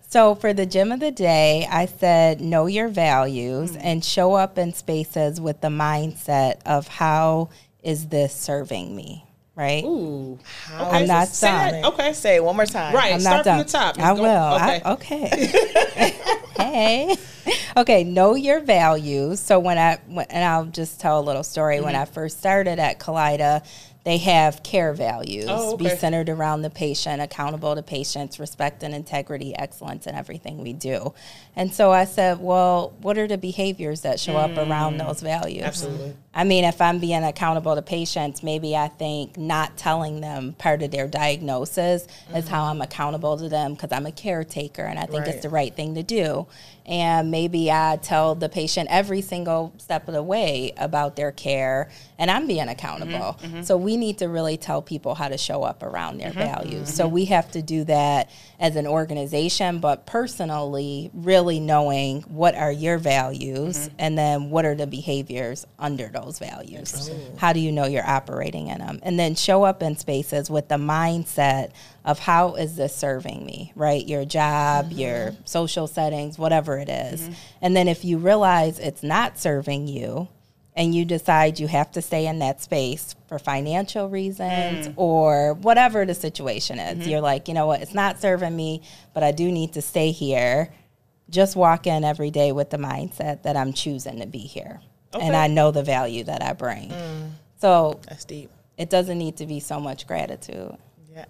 So 0.09 0.35
for 0.35 0.53
the 0.53 0.65
gym 0.67 0.93
of 0.93 1.01
the 1.01 1.11
day, 1.11 1.67
I 1.71 1.87
said 1.87 2.41
know 2.41 2.67
your 2.67 2.89
values 2.89 3.73
Mm. 3.73 3.81
and 3.83 4.05
show 4.05 4.35
up 4.35 4.59
in 4.59 4.73
spaces 4.75 5.41
with 5.41 5.61
the 5.61 5.69
mindset 5.69 6.57
of 6.67 6.87
how 6.87 7.49
is 7.83 8.09
this 8.09 8.33
serving 8.35 8.95
me, 8.95 9.25
right? 9.57 9.85
Ooh. 9.85 10.39
How 10.67 10.91
I'm 10.91 11.07
not 11.07 11.29
this 11.29 11.41
done. 11.41 11.61
sounding? 11.71 11.85
Okay. 11.87 12.13
Say 12.13 12.37
it 12.37 12.45
one 12.45 12.57
more 12.57 12.67
time. 12.67 12.95
Right. 12.95 13.13
I'm 13.15 13.21
Start 13.21 13.45
not 13.45 13.45
from 13.45 13.57
done. 13.57 13.67
the 13.67 13.73
top. 13.73 13.99
I 13.99 14.13
will. 14.13 14.55
Okay. 14.55 14.83
I, 14.85 14.93
okay. 14.93 16.13
hey. 16.57 17.17
Okay. 17.77 18.05
Know 18.05 18.37
your 18.37 18.61
values. 18.61 19.39
So 19.41 19.59
when 19.59 19.77
I 19.77 19.99
when, 20.07 20.25
and 20.31 20.45
I'll 20.45 20.65
just 20.65 20.99
tell 21.01 21.21
a 21.21 21.23
little 21.23 21.43
story. 21.43 21.81
When 21.81 21.93
Mm-hmm. 21.95 22.03
I 22.03 22.07
first 22.07 22.39
started 22.39 22.79
at 22.79 22.99
Kaleida, 22.99 23.67
they 24.05 24.19
have 24.19 24.63
care 24.63 24.93
values. 24.93 25.47
Oh, 25.49 25.79
Be 25.79 25.89
centered 25.89 26.29
around 26.29 26.61
the 26.61 26.69
patient, 26.69 27.23
accountable 27.23 27.75
to 27.75 27.83
patients, 27.83 28.39
respect 28.39 28.83
and 28.83 28.95
integrity, 28.95 29.57
excellence 29.57 30.07
in 30.07 30.15
everything 30.15 30.63
we 30.63 30.75
do. 30.75 31.15
And 31.57 31.73
so 31.73 31.91
I 31.91 32.05
said, 32.05 32.39
well, 32.41 32.93
what 33.01 33.17
are 33.17 33.27
the 33.27 33.39
behaviors 33.39 34.03
that 34.03 34.21
show 34.21 34.37
up 34.37 34.57
around 34.59 34.99
those 34.99 35.23
values? 35.23 35.63
Mm. 35.63 35.67
Absolutely. 35.67 36.17
I 36.35 36.45
mean, 36.45 36.65
if 36.65 36.83
I'm 36.83 36.99
being 36.99 37.25
accountable 37.25 37.75
to 37.77 37.83
patients, 37.83 38.43
maybe 38.43 38.77
I 38.77 38.89
think 38.89 39.39
not 39.39 39.77
telling 39.79 40.21
them 40.21 40.53
part 40.59 40.83
of 40.83 40.91
their 40.91 41.07
diagnosis 41.09 42.07
is 42.35 42.47
how 42.49 42.65
I'm 42.65 42.83
accountable 42.83 43.39
to 43.39 43.49
them 43.49 43.73
because 43.73 43.93
I'm 43.93 44.05
a 44.05 44.13
caretaker 44.13 44.83
and 44.83 44.99
I 44.99 45.07
think 45.07 45.25
Right. 45.25 45.29
it's 45.35 45.43
the 45.43 45.49
right 45.49 45.75
thing 45.75 45.95
to 45.95 46.03
do. 46.03 46.47
And 46.87 47.31
maybe 47.31 47.71
I 47.71 47.97
tell 47.97 48.35
the 48.35 48.49
patient 48.49 48.89
every 48.91 49.23
single 49.23 49.73
step 49.79 50.07
of 50.07 50.15
the 50.15 50.23
way 50.23 50.73
about 50.77 51.17
their 51.17 51.33
care 51.33 51.89
and 52.19 52.31
I'm 52.31 52.47
being 52.47 52.69
accountable. 52.69 53.13
Mm-hmm. 53.13 53.47
Mm-hmm. 53.47 53.63
So 53.63 53.77
we 53.77 53.97
need 53.97 54.19
to 54.19 54.29
really 54.29 54.57
tell 54.57 54.83
people 54.83 55.15
how 55.15 55.29
to 55.29 55.39
show 55.39 55.63
up 55.63 55.83
around 55.83 56.19
their 56.19 56.31
mm-hmm. 56.31 56.39
values. 56.39 56.93
So 56.93 57.09
we 57.09 57.25
have 57.27 57.51
to 57.53 57.63
do 57.63 57.85
that 57.85 58.31
as 58.61 58.77
an 58.77 58.87
organization, 58.87 59.81
but 59.81 60.07
personally, 60.07 61.11
really 61.13 61.59
knowing 61.59 62.23
what 62.23 62.55
are 62.55 62.71
your 62.71 62.99
values 62.99 63.91
and 63.99 64.17
then 64.17 64.51
what 64.51 64.65
are 64.65 64.75
the 64.75 64.87
behaviors 64.87 65.67
under 65.79 66.09
those 66.09 66.39
values. 66.39 67.11
How 67.37 67.53
do 67.53 67.61
you 67.61 67.73
know 67.73 67.87
you're 67.87 68.07
operating 68.07 68.69
in 68.69 68.79
them? 68.79 69.01
And 69.03 69.19
then 69.19 69.35
show 69.35 69.65
up 69.65 69.83
in 69.83 69.97
spaces 69.97 70.51
with 70.51 70.69
the 70.69 70.77
mindset 70.77 71.73
of 72.05 72.19
how 72.19 72.55
is 72.55 72.77
this 72.77 72.95
serving 72.95 73.45
me, 73.45 73.73
right? 73.75 74.07
Your 74.07 74.25
job, 74.25 74.91
mm-hmm. 74.91 74.99
your 74.99 75.33
social 75.45 75.87
settings, 75.87 76.39
whatever 76.39 76.79
it 76.79 76.89
is. 76.89 77.31
And 77.63 77.75
then 77.75 77.89
if 77.89 78.05
you 78.05 78.19
realize 78.19 78.79
it's 78.79 79.03
not 79.03 79.39
serving 79.39 79.89
you, 79.89 80.29
and 80.77 80.95
you 80.95 81.05
decide 81.05 81.61
you 81.61 81.69
have 81.69 81.93
to 81.93 82.03
stay 82.03 82.27
in 82.27 82.41
that 82.41 82.61
space 82.61 83.15
for 83.29 83.39
financial 83.39 84.09
reasons 84.09 84.89
mm. 84.89 84.95
or 84.97 85.55
whatever 85.55 86.05
the 86.05 86.15
situation 86.15 86.79
is, 86.79 86.99
mm-hmm. 86.99 87.09
you're 87.09 87.21
like, 87.21 87.47
you 87.49 87.55
know 87.55 87.67
what, 87.67 87.81
it's 87.81 87.95
not 87.95 88.21
serving 88.21 88.55
me, 88.55 88.83
but 89.13 89.23
I 89.23 89.31
do 89.31 89.53
need 89.53 89.75
to 89.75 89.83
stay 89.83 90.11
here. 90.11 90.73
Just 91.31 91.57
walk 91.57 91.87
in 91.87 92.05
every 92.05 92.31
day 92.31 92.53
with 92.53 92.71
the 92.71 92.77
mindset 92.77 93.45
that 93.45 93.57
I'm 93.57 93.73
choosing 93.73 94.19
to 94.19 94.27
be 94.27 94.41
here. 94.41 94.81
And 95.19 95.37
I 95.37 95.47
know 95.47 95.71
the 95.71 95.85
value 95.85 96.25
that 96.25 96.43
I 96.43 96.55
bring. 96.55 96.89
Mm. 96.89 97.31
So 97.61 98.01
That's 98.09 98.25
deep. 98.25 98.51
it 98.77 98.91
doesn't 98.91 99.17
need 99.17 99.37
to 99.37 99.47
be 99.47 99.61
so 99.61 99.79
much 99.79 100.09
gratitude. 100.09 100.77
Yeah. 101.15 101.27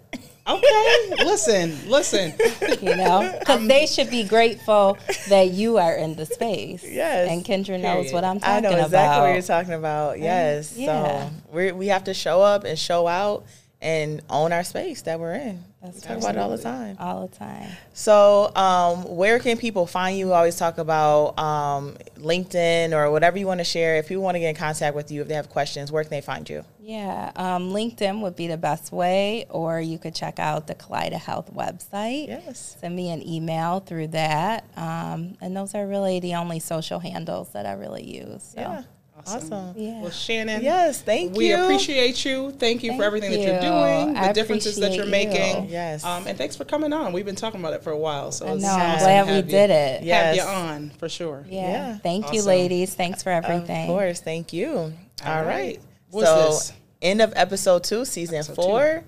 Okay, 0.47 1.23
listen, 1.25 1.89
listen. 1.89 2.33
you 2.81 2.95
know, 2.95 3.35
because 3.39 3.67
they 3.67 3.87
should 3.87 4.09
be 4.09 4.23
grateful 4.23 4.97
that 5.29 5.51
you 5.51 5.77
are 5.77 5.95
in 5.95 6.15
the 6.15 6.25
space. 6.25 6.83
Yes. 6.83 7.31
And 7.31 7.43
Kendra 7.43 7.79
knows 7.81 7.95
Period. 7.95 8.13
what 8.13 8.23
I'm 8.23 8.39
talking 8.39 8.65
about. 8.65 8.73
I 8.73 8.77
know 8.77 8.85
exactly 8.85 8.97
about. 8.97 9.21
what 9.21 9.33
you're 9.33 9.41
talking 9.41 9.73
about. 9.73 10.19
Yes. 10.19 10.77
yeah. 10.77 11.29
So 11.29 11.31
we 11.51 11.71
we 11.71 11.87
have 11.87 12.03
to 12.05 12.13
show 12.13 12.41
up 12.41 12.63
and 12.63 12.77
show 12.77 13.07
out 13.07 13.45
and 13.85 14.19
own 14.31 14.51
our 14.51 14.63
space 14.63 15.03
that 15.03 15.19
we're 15.19 15.35
in. 15.35 15.63
That's 15.79 15.97
we 15.97 16.01
talk 16.01 16.17
about 16.17 16.35
it 16.35 16.39
all 16.39 16.49
the 16.49 16.57
time. 16.57 16.97
All 16.99 17.27
the 17.27 17.35
time. 17.35 17.69
So, 17.93 18.51
um, 18.55 19.15
where 19.15 19.37
can 19.37 19.57
people 19.57 19.85
find 19.85 20.17
you? 20.17 20.25
We 20.25 20.31
always 20.33 20.57
talk 20.57 20.79
about 20.79 21.37
um, 21.37 21.95
LinkedIn 22.17 22.93
or 22.93 23.11
whatever 23.11 23.37
you 23.37 23.45
want 23.45 23.59
to 23.59 23.63
share. 23.63 23.97
If 23.97 24.07
people 24.07 24.23
want 24.23 24.35
to 24.35 24.39
get 24.39 24.49
in 24.49 24.55
contact 24.55 24.95
with 24.95 25.11
you, 25.11 25.21
if 25.21 25.27
they 25.27 25.35
have 25.35 25.51
questions, 25.51 25.91
where 25.91 26.03
can 26.03 26.09
they 26.09 26.21
find 26.21 26.49
you? 26.49 26.65
Yeah, 26.79 27.31
um, 27.35 27.71
LinkedIn 27.71 28.21
would 28.21 28.35
be 28.35 28.47
the 28.47 28.57
best 28.57 28.91
way, 28.91 29.45
or 29.49 29.79
you 29.79 29.99
could 29.99 30.15
check 30.15 30.39
out 30.39 30.65
the 30.65 30.73
Kaleida 30.73 31.19
Health 31.19 31.53
website. 31.53 32.27
Yes. 32.27 32.77
Send 32.81 32.95
me 32.95 33.11
an 33.11 33.27
email 33.27 33.81
through 33.81 34.07
that. 34.07 34.65
Um, 34.75 35.37
and 35.41 35.55
those 35.55 35.75
are 35.75 35.85
really 35.85 36.19
the 36.19 36.35
only 36.35 36.59
social 36.59 36.97
handles 36.97 37.49
that 37.49 37.67
I 37.67 37.73
really 37.73 38.03
use. 38.03 38.53
So. 38.55 38.61
Yeah. 38.61 38.83
Awesome. 39.27 39.73
Yeah. 39.77 40.01
Well, 40.01 40.11
Shannon. 40.11 40.61
Yes, 40.61 41.01
thank 41.01 41.35
we 41.35 41.49
you. 41.49 41.55
We 41.57 41.63
appreciate 41.63 42.23
you. 42.25 42.51
Thank 42.51 42.83
you 42.83 42.91
Thank 42.91 43.01
for 43.01 43.05
everything 43.05 43.31
that 43.31 43.39
you. 43.39 43.45
you're 43.47 43.59
doing, 43.61 44.13
the 44.13 44.19
I 44.19 44.33
differences 44.33 44.75
that 44.77 44.93
you're 44.93 45.05
making. 45.05 45.65
you. 45.65 45.69
Yes. 45.71 46.03
Um, 46.03 46.27
and 46.27 46.37
thanks 46.37 46.55
for 46.55 46.65
coming 46.65 46.93
on. 46.93 47.11
We've 47.13 47.25
been 47.25 47.35
talking 47.35 47.59
about 47.59 47.73
it 47.73 47.81
for 47.83 47.91
a 47.91 47.97
while, 47.97 48.31
so 48.31 48.45
I 48.45 48.51
it's 48.53 48.61
know. 48.61 48.69
I'm 48.69 48.97
glad 48.99 49.25
we 49.27 49.31
have 49.33 49.47
did 49.47 49.69
you, 49.69 49.75
it. 49.75 50.03
Yeah. 50.03 50.15
Have 50.25 50.35
you 50.35 50.41
Yes. 50.41 50.47
on 50.49 50.89
for 50.99 51.09
sure. 51.09 51.45
Yeah. 51.49 51.61
Yeah. 51.71 51.97
Thank 51.99 52.33
you, 52.33 52.43
ladies. 52.43 52.93
Thanks 52.93 53.23
for 53.23 53.29
everything. 53.31 53.83
Of 53.89 53.95
course. 53.95 54.19
Thank 54.21 54.53
you. 54.53 54.69
All 54.77 54.91
All 55.25 55.43
right. 55.43 55.45
right. 55.47 55.79
What's 56.11 56.27
so, 56.27 56.45
this? 56.47 56.73
end 57.01 57.21
of 57.21 57.33
episode 57.35 57.83
two, 57.83 58.05
season 58.05 58.35
Episode 58.35 58.55
two. 58.55 58.61
four, 58.61 59.03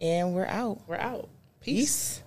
and 0.00 0.34
we're 0.34 0.46
out. 0.46 0.80
We're 0.88 0.96
out. 0.96 1.28
Peace. 1.60 2.16
Peace. 2.16 2.22